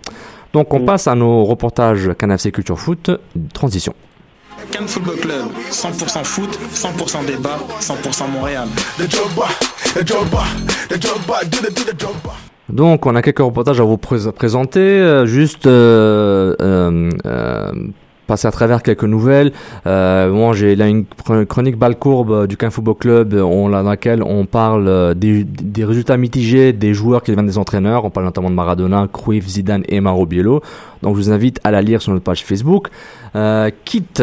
[0.52, 3.10] Donc on passe à nos reportages Canafc Culture Foot.
[3.54, 3.94] Transition.
[4.70, 8.68] Cannes Football Club, 100% foot, 100% débat, 100% Montréal.
[8.98, 9.48] The Drogba,
[9.94, 10.42] the Drogba,
[10.88, 12.32] the Drogba, do the do the Drogba.
[12.68, 14.80] Donc, on a quelques reportages à vous pré- présenter.
[14.80, 17.72] euh, juste euh, euh, euh,
[18.26, 19.52] passer à travers quelques nouvelles.
[19.86, 23.82] Euh, moi, j'ai là une chron- chronique balle courbe du Caen Football Club, on, dans
[23.84, 28.04] laquelle on parle des, des résultats mitigés des joueurs qui deviennent des entraîneurs.
[28.04, 30.60] On parle notamment de Maradona, Cruyff, Zidane et Mauro Biello.
[31.02, 32.88] Donc, je vous invite à la lire sur notre page Facebook.
[33.34, 34.22] Euh, Kit,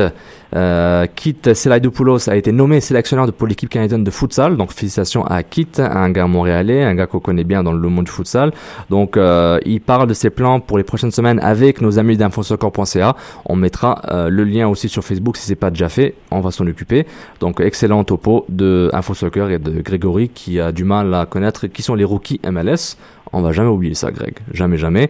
[0.55, 4.57] euh, Kit a été nommé sélectionneur de, pour l'équipe canadienne de futsal.
[4.57, 8.05] Donc félicitations à Kit, un gars montréalais, un gars qu'on connaît bien dans le monde
[8.05, 8.51] du futsal.
[8.89, 13.15] Donc euh, il parle de ses plans pour les prochaines semaines avec nos amis d'infosoccer.ca.
[13.45, 16.15] On mettra euh, le lien aussi sur Facebook si c'est pas déjà fait.
[16.31, 17.05] On va s'en occuper.
[17.39, 21.81] Donc excellent topo de InfoSoccer et de Grégory qui a du mal à connaître qui
[21.81, 22.97] sont les rookies MLS.
[23.33, 24.35] On va jamais oublier ça, Greg.
[24.53, 25.09] Jamais, jamais.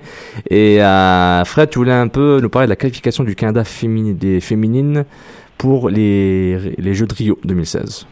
[0.50, 4.14] Et euh, Fred, tu voulais un peu nous parler de la qualification du Canada féminin,
[4.14, 5.06] des féminines
[5.58, 8.08] pour les, les Jeux de Rio 2016.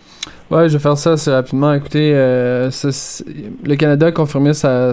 [0.52, 1.74] Ouais, je vais faire ça assez rapidement.
[1.74, 2.70] Écoutez, euh,
[3.64, 4.92] le Canada a confirmé sa,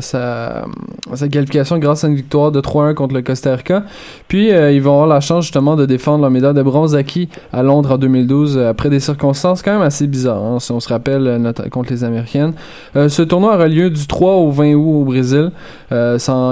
[1.33, 3.83] qualification grâce à une victoire de 3-1 contre le Costa Rica.
[4.29, 7.29] Puis, euh, ils vont avoir la chance justement de défendre leur médaille de bronze acquis
[7.53, 10.79] à Londres en 2012 euh, après des circonstances quand même assez bizarres, hein, si on
[10.79, 12.53] se rappelle, contre les Américaines.
[12.95, 15.51] Ce tournoi aura lieu du 3 au 20 août au Brésil.
[15.91, 15.97] Il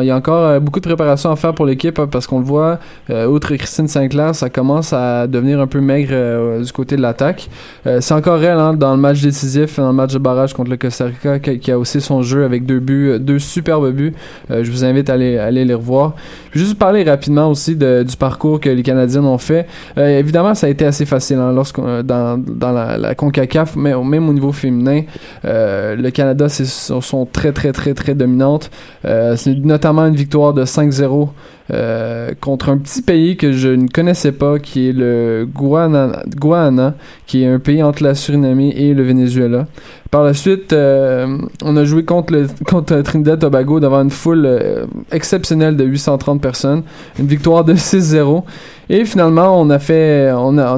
[0.02, 2.80] y a encore beaucoup de préparation à faire pour l'équipe hein, parce qu'on le voit,
[3.28, 7.48] outre Christine Sinclair, ça commence à devenir un peu maigre du côté de l'attaque.
[7.84, 11.06] C'est encore elle hein, dans match décisif, dans le match de barrage contre le Costa
[11.06, 14.14] Rica, qui, a aussi son jeu avec deux buts, euh, deux superbes buts.
[14.50, 16.14] Euh, je vous invite à aller, aller les revoir.
[16.52, 19.66] Je vais juste parler rapidement aussi du parcours que les Canadiennes ont fait.
[19.98, 24.28] Euh, évidemment, ça a été assez facile hein, lorsqu'on dans, dans la, CONCACAF, mais même
[24.28, 25.02] au niveau féminin,
[25.44, 28.70] le Canada sont, très très très très dominantes.
[29.04, 31.28] C'est notamment une victoire de 5-0
[31.72, 36.94] euh, contre un petit pays que je ne connaissais pas, qui est le Guana, Guana,
[37.26, 39.66] qui est un pays entre la Surinamie et le Venezuela.
[40.10, 44.46] Par la suite, euh, on a joué contre, le, contre Trinidad Tobago devant une foule
[44.46, 46.82] euh, exceptionnelle de 830 personnes.
[47.18, 48.44] Une victoire de 6-0.
[48.88, 50.76] Et finalement, on a fait, on a,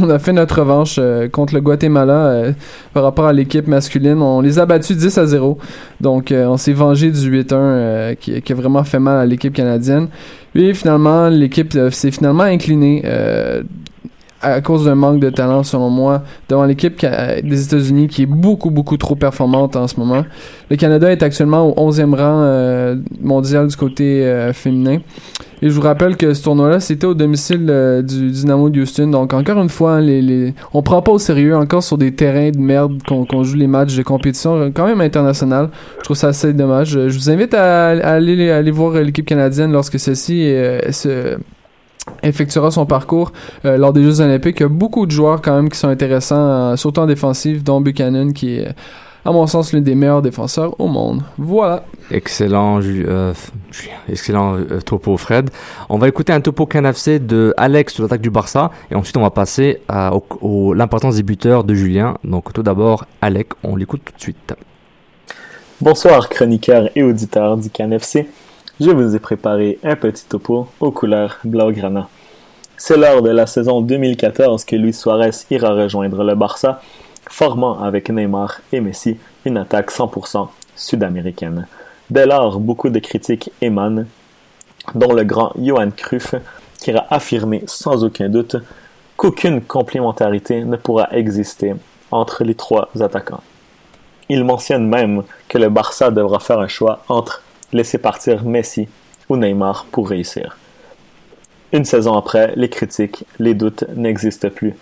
[0.00, 2.54] on a, fait notre revanche euh, contre le Guatemala
[2.94, 4.22] par rapport à l'équipe masculine.
[4.22, 5.58] On les a battus 10 à 0.
[6.00, 10.08] Donc, on s'est vengé du 8-1 euh, qui, a vraiment fait mal à l'équipe canadienne.
[10.54, 13.02] Et finalement, l'équipe s'est finalement inclinée
[14.44, 17.04] à cause d'un manque de talent, selon moi, devant l'équipe
[17.42, 20.24] des États-Unis qui est beaucoup, beaucoup trop performante en ce moment.
[20.70, 24.98] Le Canada est actuellement au 11e rang euh, mondial du côté euh, féminin.
[25.62, 29.06] Et je vous rappelle que ce tournoi-là, c'était au domicile euh, du Dynamo de Houston.
[29.06, 30.54] Donc, encore une fois, hein, les, les...
[30.74, 33.96] on prend pas au sérieux encore sur des terrains de merde qu'on joue les matchs
[33.96, 35.70] de compétition, quand même internationale.
[35.98, 36.90] Je trouve ça assez dommage.
[36.90, 40.54] Je vous invite à, aller, à aller voir l'équipe canadienne lorsque celle-ci
[40.90, 41.38] se
[42.22, 43.32] effectuera son parcours
[43.64, 44.56] euh, lors des Jeux Olympiques.
[44.60, 47.62] Il y a beaucoup de joueurs quand même qui sont intéressants, euh, surtout en défensive,
[47.62, 48.68] dont Buchanan qui est,
[49.24, 51.22] à mon sens, l'un des meilleurs défenseurs au monde.
[51.38, 51.84] Voilà.
[52.10, 53.32] Excellent, euh,
[54.08, 55.48] excellent euh, topo, Fred.
[55.88, 59.22] On va écouter un topo canafc de Alex sur l'attaque du Barça et ensuite on
[59.22, 62.18] va passer à au- au- l'importance des buteurs de Julien.
[62.22, 64.54] Donc tout d'abord, Alec, on l'écoute tout de suite.
[65.80, 68.28] Bonsoir chroniqueurs et auditeurs du CanFC.
[68.80, 72.08] Je vous ai préparé un petit topo aux couleurs blaugrana.
[72.76, 76.80] C'est lors de la saison 2014 que Luis Suarez ira rejoindre le Barça,
[77.28, 81.68] formant avec Neymar et Messi une attaque 100% sud-américaine.
[82.10, 84.06] Dès lors, beaucoup de critiques émanent,
[84.96, 86.34] dont le grand Johan Cruyff,
[86.80, 88.56] qui a affirmé sans aucun doute
[89.16, 91.74] qu'aucune complémentarité ne pourra exister
[92.10, 93.42] entre les trois attaquants.
[94.28, 97.43] Il mentionne même que le Barça devra faire un choix entre
[97.74, 98.88] laisser partir Messi
[99.28, 100.56] ou Neymar pour réussir.
[101.72, 104.74] Une saison après, les critiques, les doutes n'existent plus.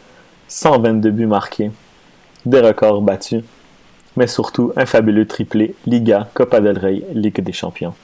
[0.49, 1.71] 122 buts marqués,
[2.45, 3.43] des records battus,
[4.17, 7.95] mais surtout un fabuleux triplé Liga, Copa del Rey, Ligue des Champions.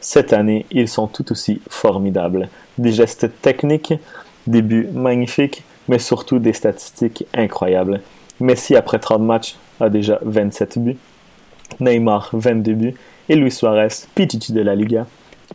[0.00, 2.50] Cette année, ils sont tout aussi formidables.
[2.76, 3.94] Des gestes techniques,
[4.46, 8.02] des buts magnifiques, mais surtout des statistiques incroyables.
[8.40, 10.98] Messi, après 30 matchs, a déjà 27 buts.
[11.80, 12.94] Neymar, 22 buts.
[13.28, 15.06] Et Luis Suarez, Pichichi de la Liga,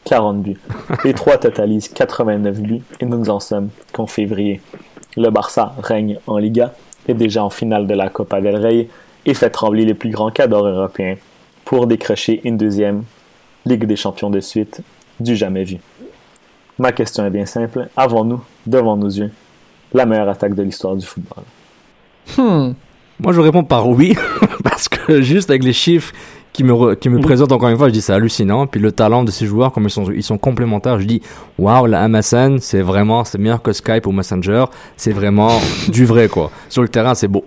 [0.05, 0.59] 40 buts.
[1.03, 4.61] Les trois totalisent 89 buts et nous en sommes qu'en février.
[5.17, 6.73] Le Barça règne en Liga,
[7.07, 8.87] est déjà en finale de la Copa del Rey
[9.25, 11.15] et fait trembler les plus grands cadors européens
[11.65, 13.03] pour décrocher une deuxième
[13.65, 14.81] Ligue des champions de suite
[15.19, 15.77] du jamais vu.
[16.77, 17.87] Ma question est bien simple.
[17.95, 19.31] Avons-nous, devant nos yeux,
[19.93, 21.43] la meilleure attaque de l'histoire du football?
[22.37, 22.73] Hmm.
[23.19, 24.17] Moi, je réponds par oui,
[24.63, 26.13] parce que juste avec les chiffres
[26.53, 28.67] qui me, qui me présentent encore une fois, je dis c'est hallucinant.
[28.67, 31.21] Puis le talent de ces joueurs, comme ils sont, ils sont complémentaires, je dis
[31.57, 34.65] waouh, la MSN, c'est vraiment, c'est meilleur que Skype ou Messenger.
[34.95, 36.51] C'est vraiment du vrai, quoi.
[36.69, 37.43] Sur le terrain, c'est beau.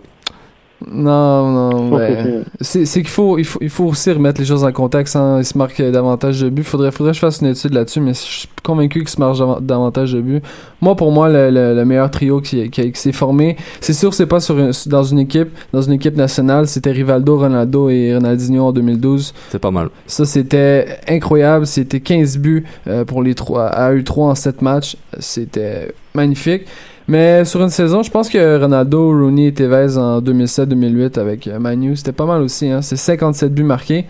[0.84, 2.42] Non, non, ouais.
[2.60, 5.16] c'est qu'il faut, il faut, il faut aussi remettre les choses en contexte.
[5.16, 5.38] Hein.
[5.38, 6.64] Il se marque davantage de buts.
[6.64, 9.62] Faudrait, faudrait que je fasse une étude là-dessus, mais je suis convaincu qu'il se marque
[9.62, 10.42] davantage de buts.
[10.82, 14.38] Moi, pour moi, le, le, meilleur trio qui, qui, s'est formé, c'est sûr, c'est pas
[14.38, 14.56] sur
[14.86, 16.68] dans une équipe, dans une équipe nationale.
[16.68, 19.32] C'était Rivaldo, Ronaldo et Ronaldinho en 2012.
[19.48, 19.88] C'est pas mal.
[20.06, 21.66] Ça, c'était incroyable.
[21.66, 24.96] C'était 15 buts euh, pour les trois, à eux trois en 7 matchs.
[25.20, 26.66] C'était magnifique.
[27.08, 31.58] Mais sur une saison, je pense que Ronaldo, Rooney et Tevez en 2007-2008 avec euh,
[31.58, 32.68] Manu, c'était pas mal aussi.
[32.68, 32.82] Hein.
[32.82, 34.06] C'est 57 buts marqués.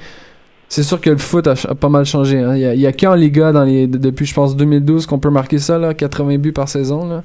[0.69, 2.41] C'est sûr que le foot a, pas mal changé.
[2.41, 2.57] Hein.
[2.57, 5.79] Il, y a, qu'en Liga dans les, depuis, je pense, 2012 qu'on peut marquer ça,
[5.79, 7.07] là, 80 buts par saison.
[7.07, 7.23] Là.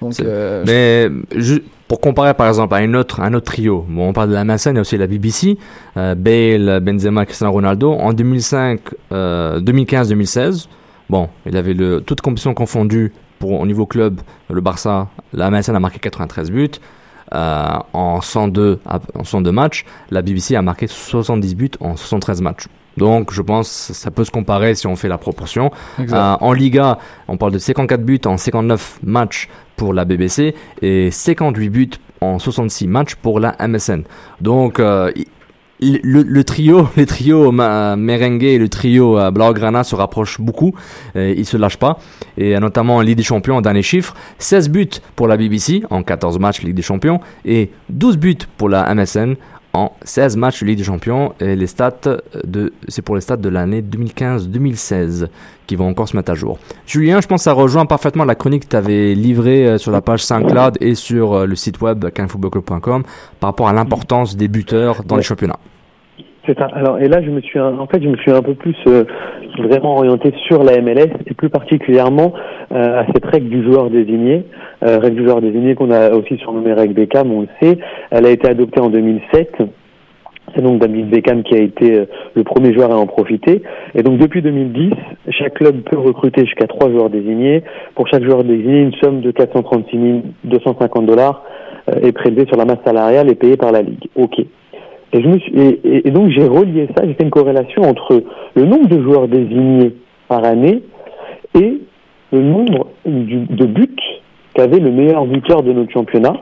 [0.00, 1.08] Donc, euh, mais
[1.86, 4.42] pour comparer par exemple à un autre, un autre trio, bon, on parle de la
[4.42, 5.58] Massène, a aussi la BBC,
[5.96, 7.92] euh, Bale, Benzema, Cristiano Ronaldo.
[7.92, 8.80] En 2005,
[9.12, 10.66] 2015-2016,
[11.08, 13.12] bon, il avait le, toute compétition confondue
[13.50, 14.20] au niveau club,
[14.50, 16.70] le Barça, la MSN a marqué 93 buts.
[17.34, 18.80] Euh, en, 102,
[19.14, 22.66] en 102 matchs, la BBC a marqué 70 buts en 73 matchs.
[22.98, 25.70] Donc, je pense ça peut se comparer si on fait la proportion.
[25.98, 31.10] Euh, en Liga, on parle de 54 buts en 59 matchs pour la BBC et
[31.10, 31.90] 58 buts
[32.20, 34.02] en 66 matchs pour la MSN.
[34.42, 35.10] Donc, euh,
[35.82, 40.74] le, le, trio, les trios merengue et le trio euh, Blaugrana se rapprochent beaucoup.
[41.16, 41.98] Euh, ils se lâchent pas.
[42.36, 45.82] Et euh, notamment en Ligue des Champions, dans les chiffres, 16 buts pour la BBC
[45.90, 49.34] en 14 matchs Ligue des Champions et 12 buts pour la MSN
[49.74, 51.32] en 16 matchs Ligue des Champions.
[51.40, 55.28] Et les stats de, c'est pour les stats de l'année 2015-2016
[55.66, 56.58] qui vont encore se mettre à jour.
[56.86, 60.02] Julien, je pense que ça rejoint parfaitement la chronique que tu avais livrée sur la
[60.02, 63.02] page SoundCloud et sur le site web canfootballclub.com
[63.40, 65.58] par rapport à l'importance des buteurs dans les championnats.
[66.46, 66.66] C'est ça.
[66.72, 69.04] Alors et là je me suis en fait je me suis un peu plus euh,
[69.58, 72.32] vraiment orienté sur la MLS et plus particulièrement
[72.72, 74.44] euh, à cette règle du joueur désigné,
[74.82, 77.78] euh, règle du joueur désigné qu'on a aussi surnommée règle Beckham, on le sait.
[78.10, 79.58] Elle a été adoptée en 2007.
[80.52, 83.62] C'est donc David Beckham qui a été le premier joueur à en profiter.
[83.94, 84.90] Et donc depuis 2010,
[85.30, 87.62] chaque club peut recruter jusqu'à trois joueurs désignés.
[87.94, 91.44] Pour chaque joueur désigné, une somme de 436 250 dollars
[92.02, 94.08] est prélevée sur la masse salariale et payée par la Ligue.
[94.16, 94.44] Ok.
[95.12, 98.22] Et, donc j'ai relié ça, j'ai fait une corrélation entre
[98.54, 99.92] le nombre de joueurs désignés
[100.28, 100.82] par année
[101.54, 101.80] et
[102.32, 103.96] le nombre de buts
[104.54, 106.34] qu'avait le meilleur buteur de notre championnat.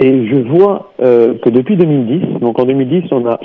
[0.00, 3.38] Et je vois euh, que depuis 2010, donc en 2010, on a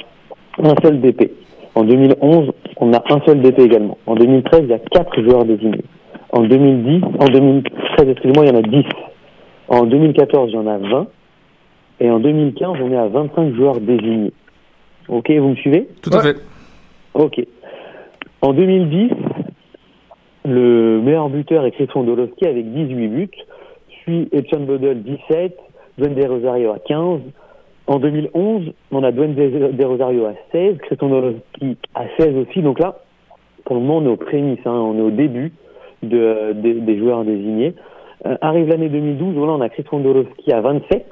[0.63, 1.31] un seul DP.
[1.75, 3.97] En 2011, on a un seul DP également.
[4.07, 5.83] En 2013, il y a quatre joueurs désignés.
[6.31, 8.85] En 2010, en 2013, excusez-moi, il y en a 10.
[9.67, 11.07] En 2014, il y en a 20.
[12.01, 14.33] Et en 2015, on est à 25 joueurs désignés.
[15.09, 16.37] Ok, vous me suivez Tout à fait.
[17.15, 17.41] Ok.
[18.41, 19.11] En 2010,
[20.45, 23.29] le meilleur buteur est Chris Fondolowski avec 18 buts,
[24.01, 25.57] suit Edson Bodel 17,
[25.97, 27.21] Dwayne De Rosario à 15.
[27.87, 32.61] En 2011, on a Dwayne De Rosario à 16, Chris Fondolowski à 16 aussi.
[32.61, 32.99] Donc là,
[33.65, 35.51] pour le moment, on est aux prémices, hein, on est au début
[36.03, 37.73] de, des joueurs désignés.
[38.27, 41.07] Euh, arrive l'année 2012, là, on a Chris Fondolowski à 27,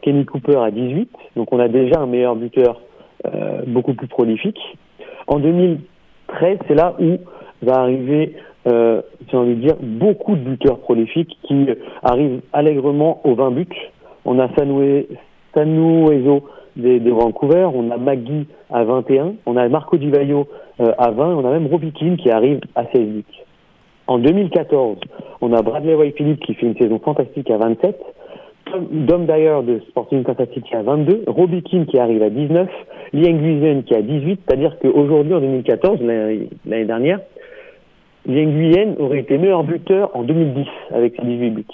[0.00, 1.10] Kenny Cooper à 18.
[1.36, 2.80] Donc on a déjà un meilleur buteur
[3.66, 4.58] beaucoup plus prolifique.
[5.26, 7.18] En 2013, c'est là où
[7.62, 8.34] va arriver,
[8.66, 11.66] euh, j'ai envie de dire, beaucoup de buteurs prolifiques qui
[12.02, 13.66] arrivent allègrement aux 20 buts.
[14.24, 15.08] On a Sanoué,
[15.54, 16.44] Sanouezo
[16.76, 20.48] de, Vancouver, on a Magui à 21, on a Marco Di Vaio
[20.80, 23.24] euh, à 20, on a même Robbie Keane qui arrive à 16 buts.
[24.06, 24.98] En 2014,
[25.40, 28.04] on a Bradley White Phillips qui fait une saison fantastique à 27, Tom-
[28.90, 32.68] Dom Dyer de Sporting Kansas City à 22, Robbie Keane qui arrive à 19,
[33.12, 37.20] Liang Guizen qui a 18, c'est-à-dire qu'aujourd'hui en 2014, l'année dernière,
[38.26, 41.64] Liang Guizen aurait été meilleur buteur en 2010 avec ses 18 buts.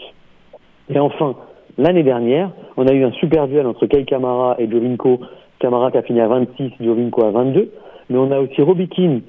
[0.91, 1.37] Et enfin,
[1.77, 5.21] l'année dernière, on a eu un super duel entre Kai Kamara et Jovinko.
[5.59, 7.71] Kamara qui a fini à 26, Jovinko à 22.
[8.11, 9.21] Mais on a aussi Robbie Keane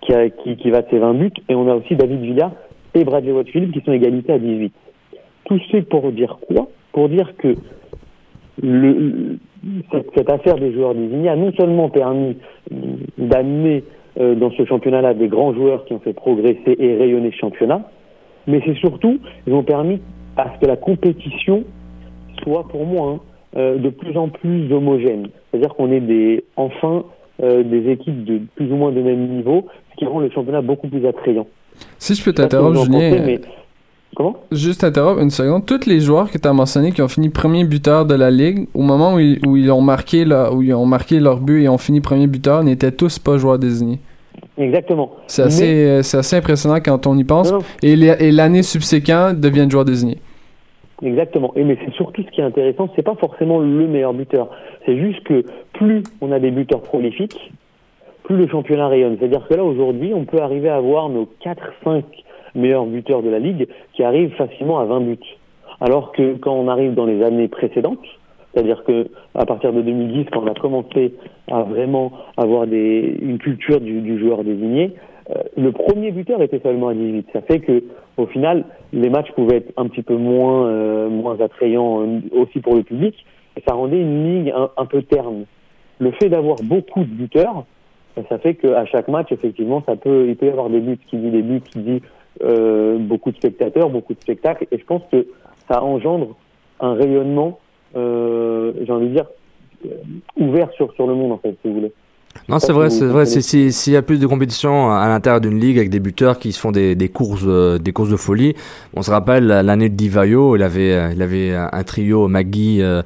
[0.00, 1.32] qui, qui, va de ses 20 buts.
[1.48, 2.52] Et on a aussi David Villa
[2.94, 4.72] et Bradley Whitefield qui sont égalités à 18.
[5.44, 7.54] Tout ce pour dire quoi Pour dire que
[8.62, 9.38] le,
[9.90, 12.36] cette, cette affaire des joueurs désignés a non seulement permis
[13.18, 13.84] d'amener
[14.20, 17.82] euh, dans ce championnat-là des grands joueurs qui ont fait progresser et rayonner ce championnat,
[18.46, 20.00] mais c'est surtout, ils ont permis
[20.36, 21.64] à ce que la compétition
[22.44, 23.20] soit pour moi hein,
[23.56, 25.28] euh, de plus en plus homogène.
[25.50, 27.04] C'est-à-dire qu'on ait des, enfin
[27.42, 30.62] euh, des équipes de plus ou moins de même niveau, ce qui rend le championnat
[30.62, 31.48] beaucoup plus attrayant.
[31.98, 32.32] Si je peux
[32.86, 33.40] pensez, mais-
[34.14, 34.36] Comment?
[34.52, 35.66] Juste t'interrompre une seconde.
[35.66, 38.68] Tous les joueurs que tu as mentionnés qui ont fini premier buteur de la ligue,
[38.74, 41.62] au moment où ils, où ils ont marqué leur, où ils ont marqué leur but
[41.62, 43.98] et ont fini premier buteur, n'étaient tous pas joueurs désignés.
[44.56, 45.10] Exactement.
[45.26, 47.50] C'est assez, euh, assez impressionnant quand on y pense.
[47.50, 47.64] Non, non.
[47.82, 50.18] Et l'année subséquente deviennent joueurs désignés.
[51.02, 51.52] Exactement.
[51.56, 54.48] Et mais c'est surtout ce qui est intéressant, c'est pas forcément le meilleur buteur.
[54.86, 57.52] C'est juste que plus on a des buteurs prolifiques,
[58.22, 59.16] plus le championnat rayonne.
[59.18, 62.04] C'est-à-dire que là aujourd'hui, on peut arriver à avoir nos 4-5
[62.54, 65.18] meilleurs buteurs de la ligue qui arrivent facilement à 20 buts.
[65.80, 68.06] Alors que quand on arrive dans les années précédentes,
[68.54, 71.14] c'est-à-dire que à partir de 2010, quand on a commencé
[71.50, 74.92] à vraiment avoir une culture du, joueur désigné,
[75.30, 77.26] euh, le premier buteur était seulement à 18.
[77.32, 77.82] Ça fait que
[78.16, 82.60] au final, les matchs pouvaient être un petit peu moins euh, moins attrayants euh, aussi
[82.60, 83.24] pour le public,
[83.56, 85.46] et ça rendait une ligue un, peu terne.
[85.98, 87.64] Le fait d'avoir beaucoup de buteurs,
[88.28, 90.98] ça fait qu'à chaque match, effectivement, ça peut il peut y avoir des buts.
[91.08, 92.02] Qui dit des buts, qui dit
[92.42, 95.26] euh, beaucoup de spectateurs, beaucoup de spectacles, et je pense que
[95.68, 96.36] ça engendre
[96.80, 97.58] un rayonnement,
[97.96, 99.26] euh, j'ai envie de dire,
[99.86, 99.90] euh,
[100.38, 101.92] ouvert sur sur le monde en fait, si vous voulez.
[102.48, 103.26] Non, c'est vrai, c'est vrai.
[103.26, 106.50] si- S'il y a plus de compétition à l'intérieur d'une ligue avec des buteurs qui
[106.50, 108.54] se font des, des courses, euh, des courses de folie,
[108.94, 113.02] on se rappelle l'année de Divayo, il avait, il avait un un trio Magui, euh,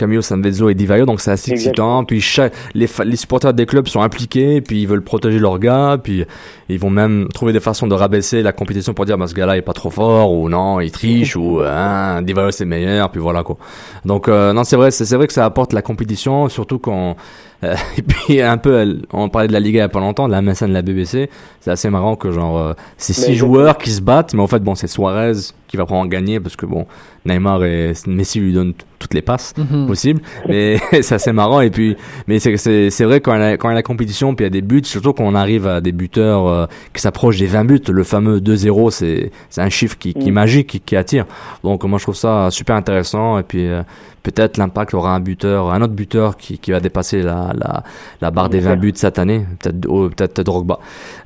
[0.00, 2.04] Camillo Sanvezzo et Divayo, donc c'est assez excitant.
[2.04, 5.98] Puis chaque, les, les supporters des clubs sont impliqués, puis ils veulent protéger leurs gars,
[6.02, 6.24] puis
[6.70, 9.58] ils vont même trouver des façons de rabaisser la compétition pour dire bah, ce gars-là
[9.58, 13.42] est pas trop fort ou non il triche ou hein, Divayo c'est meilleur, puis voilà
[13.42, 13.58] quoi.
[14.06, 17.16] Donc euh, non c'est vrai, c'est c'est vrai que ça apporte la compétition, surtout quand
[17.64, 20.00] euh, et puis un peu, elle- on parlait de la Liga il y a pas
[20.00, 21.28] longtemps, de la MSN de la BBC.
[21.60, 24.60] C'est assez marrant que genre euh, c'est six joueurs qui se battent, mais en fait
[24.62, 25.32] bon c'est Suarez
[25.68, 26.86] qui va probablement gagner parce que bon
[27.26, 29.86] Neymar et Messi lui donnent toutes les passes Mhm.
[29.86, 30.22] possibles.
[30.48, 31.96] Mais c'est assez marrant et puis
[32.26, 34.34] mais c'est c'est c'est vrai quand il y a, quand il y a la compétition
[34.34, 37.02] puis il y a des buts, surtout quand on arrive à des buteurs euh, qui
[37.02, 40.34] s'approchent des 20 buts, le fameux 2-0 c'est c'est un chiffre qui, qui est Mm.
[40.34, 41.26] magique, qui, qui attire.
[41.62, 43.82] Donc moi je trouve ça super intéressant et puis euh,
[44.22, 47.82] peut-être l'impact aura un buteur, un autre buteur qui, qui va dépasser la, la,
[48.20, 50.78] la barre des 20 buts cette année, peut-être oh, peut-être Drogba.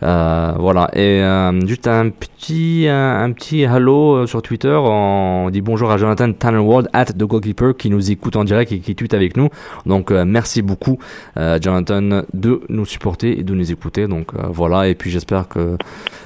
[0.03, 0.91] Euh, voilà.
[0.95, 4.75] Et euh, juste un petit un, un petit hello euh, sur Twitter.
[4.75, 8.81] On dit bonjour à Jonathan Tannerwald at the goalkeeper qui nous écoute en direct et
[8.81, 9.49] qui tweet avec nous.
[9.87, 10.99] Donc euh, merci beaucoup
[11.37, 14.07] Jonathan de nous supporter et de nous écouter.
[14.07, 14.89] Donc voilà.
[14.89, 15.77] Et puis j'espère que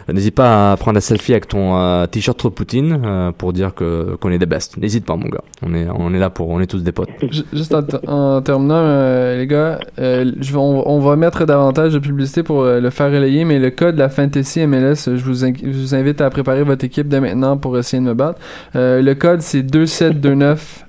[0.08, 4.30] n'hésite pas à prendre un selfie avec ton t-shirt trop Poutine pour dire que qu'on
[4.30, 4.76] est des best.
[4.76, 5.42] N'hésite pas mon gars.
[5.62, 7.08] On est on est là pour on est tous des potes.
[7.30, 11.44] Ju- Juste en, ter- en terminant, euh, les gars, euh, je on, on va mettre
[11.46, 14.94] davantage de publicité pour euh, le faire relayer, mais le code de la Fantasy MLS,
[15.06, 18.08] je vous, in- je vous invite à préparer votre équipe dès maintenant pour essayer de
[18.08, 18.38] me battre.
[18.74, 20.84] Le code, c'est 2729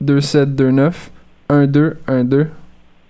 [0.00, 1.10] 2729
[1.50, 2.46] 1212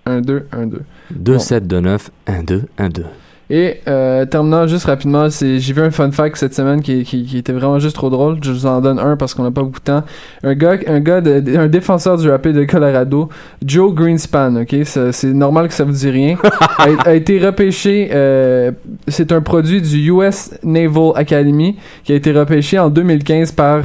[0.07, 0.81] 1212.
[1.11, 3.05] 2 7 2 9 1 2 1 2.
[3.51, 7.37] Et euh, terminant juste rapidement, j'ai vu un fun fact cette semaine qui, qui, qui
[7.39, 8.39] était vraiment juste trop drôle.
[8.43, 10.03] Je vous en donne un parce qu'on n'a pas beaucoup de temps.
[10.43, 13.29] Un gars, un gars, de- un défenseur du Rapid de Colorado,
[13.65, 16.37] Joe Greenspan, ok, c'est normal que ça vous dit rien,
[16.79, 18.09] a, a été repêché.
[18.13, 18.71] euh,
[19.09, 23.83] c'est un produit du US Naval Academy qui a été repêché en 2015 par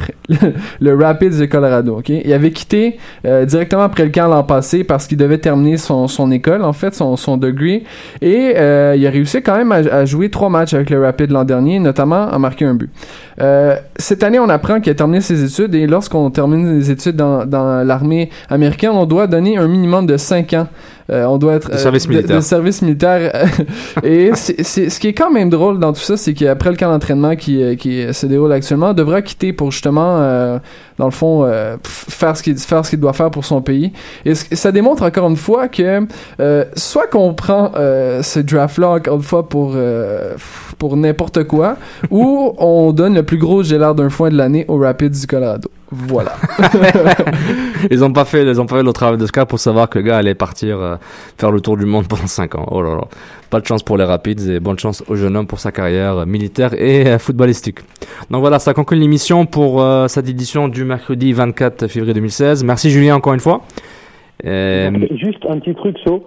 [0.80, 1.98] le Rapids de Colorado.
[1.98, 2.96] Ok, il avait quitté
[3.26, 6.72] euh, directement après le camp l'an passé parce qu'il devait terminer son, son école, en
[6.72, 7.84] fait, son, son degré.
[8.22, 11.30] Et euh, il a réussi quand même à, à jouer trois matchs avec le Rapid
[11.30, 12.90] l'an dernier, notamment à marquer un but.
[13.40, 17.16] Euh, cette année, on apprend qu'il a terminé ses études et lorsqu'on termine les études
[17.16, 20.68] dans, dans l'armée américaine, on doit donner un minimum de 5 ans
[21.10, 22.36] on doit être De service militaire.
[22.36, 23.48] de service militaire.
[24.02, 26.90] et c'est, ce qui est quand même drôle dans tout ça, c'est qu'après le camp
[26.90, 30.58] d'entraînement qui, euh, qui se déroule actuellement, on devra quitter pour justement, euh,
[30.98, 33.92] dans le fond, euh, faire ce qu'il faire ce qu'il doit faire pour son pays.
[34.24, 36.06] Et ça démontre encore une fois que
[36.40, 40.34] euh, soit qu'on prend euh, ce draft-là encore une fois pour euh,
[40.78, 41.76] pour n'importe quoi,
[42.10, 45.70] ou on donne le plus gros gélard d'un foin de l'année aux Rapids du Colorado.
[45.92, 46.32] Voilà.
[47.90, 49.98] ils ont pas fait, ils ont pas fait le travail de scout pour savoir que
[49.98, 50.96] le gars allait partir euh,
[51.38, 52.66] faire le tour du monde pendant 5 ans.
[52.70, 53.04] Oh là là.
[53.50, 56.18] Pas de chance pour les Rapids et bonne chance au jeune homme pour sa carrière
[56.18, 57.80] euh, militaire et euh, footballistique.
[58.30, 62.62] Donc voilà, ça conclut l'émission pour euh, cette édition du mercredi 24 février 2016.
[62.64, 63.62] Merci Julien encore une fois.
[64.44, 66.24] Juste un petit truc, So.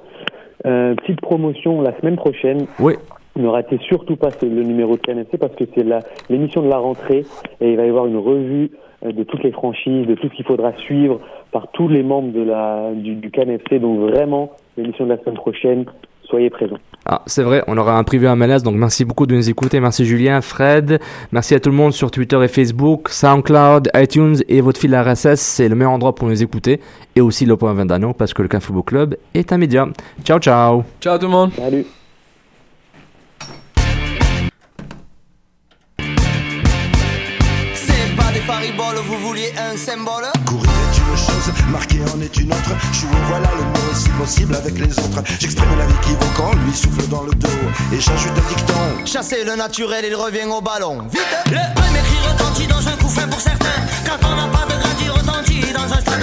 [0.65, 2.67] Euh, petite promotion la semaine prochaine.
[2.79, 2.93] Oui.
[3.35, 5.99] Ne ratez surtout pas ce- le numéro de KNFC parce que c'est la-
[6.29, 7.25] l'émission de la rentrée
[7.59, 8.69] et il va y avoir une revue
[9.11, 11.19] de toutes les franchises, de tout ce qu'il faudra suivre
[11.51, 13.79] par tous les membres de la, du, du KNFC.
[13.79, 15.85] Donc vraiment, l'émission de la semaine prochaine,
[16.23, 16.77] soyez présents.
[17.05, 19.81] Ah, c'est vrai, on aura un privé à MLS, donc merci beaucoup de nous écouter.
[19.81, 20.99] Merci Julien, Fred.
[21.33, 25.39] Merci à tout le monde sur Twitter et Facebook, SoundCloud, iTunes et votre fil RSS.
[25.39, 26.79] C'est le meilleur endroit pour nous écouter.
[27.15, 29.85] Et aussi le point Vendano parce que le Café Football Club est un média.
[30.23, 30.83] Ciao, ciao.
[31.01, 31.51] Ciao tout le monde.
[31.53, 31.85] Salut.
[39.35, 42.71] un symbole Courir est une chose, marquer en est une autre.
[42.93, 45.23] Jouer, voilà le mot, si possible, avec les autres.
[45.39, 47.47] J'exprime la vie qui vaut quand lui souffle dans le dos.
[47.91, 51.07] Et j'ajoute un dicton Chasser le naturel, il revient au ballon.
[51.11, 53.81] Vite Le même écrit retentit dans un couffin pour certains.
[54.05, 56.13] Quand on n'a pas de grade, il retentit dans un stade.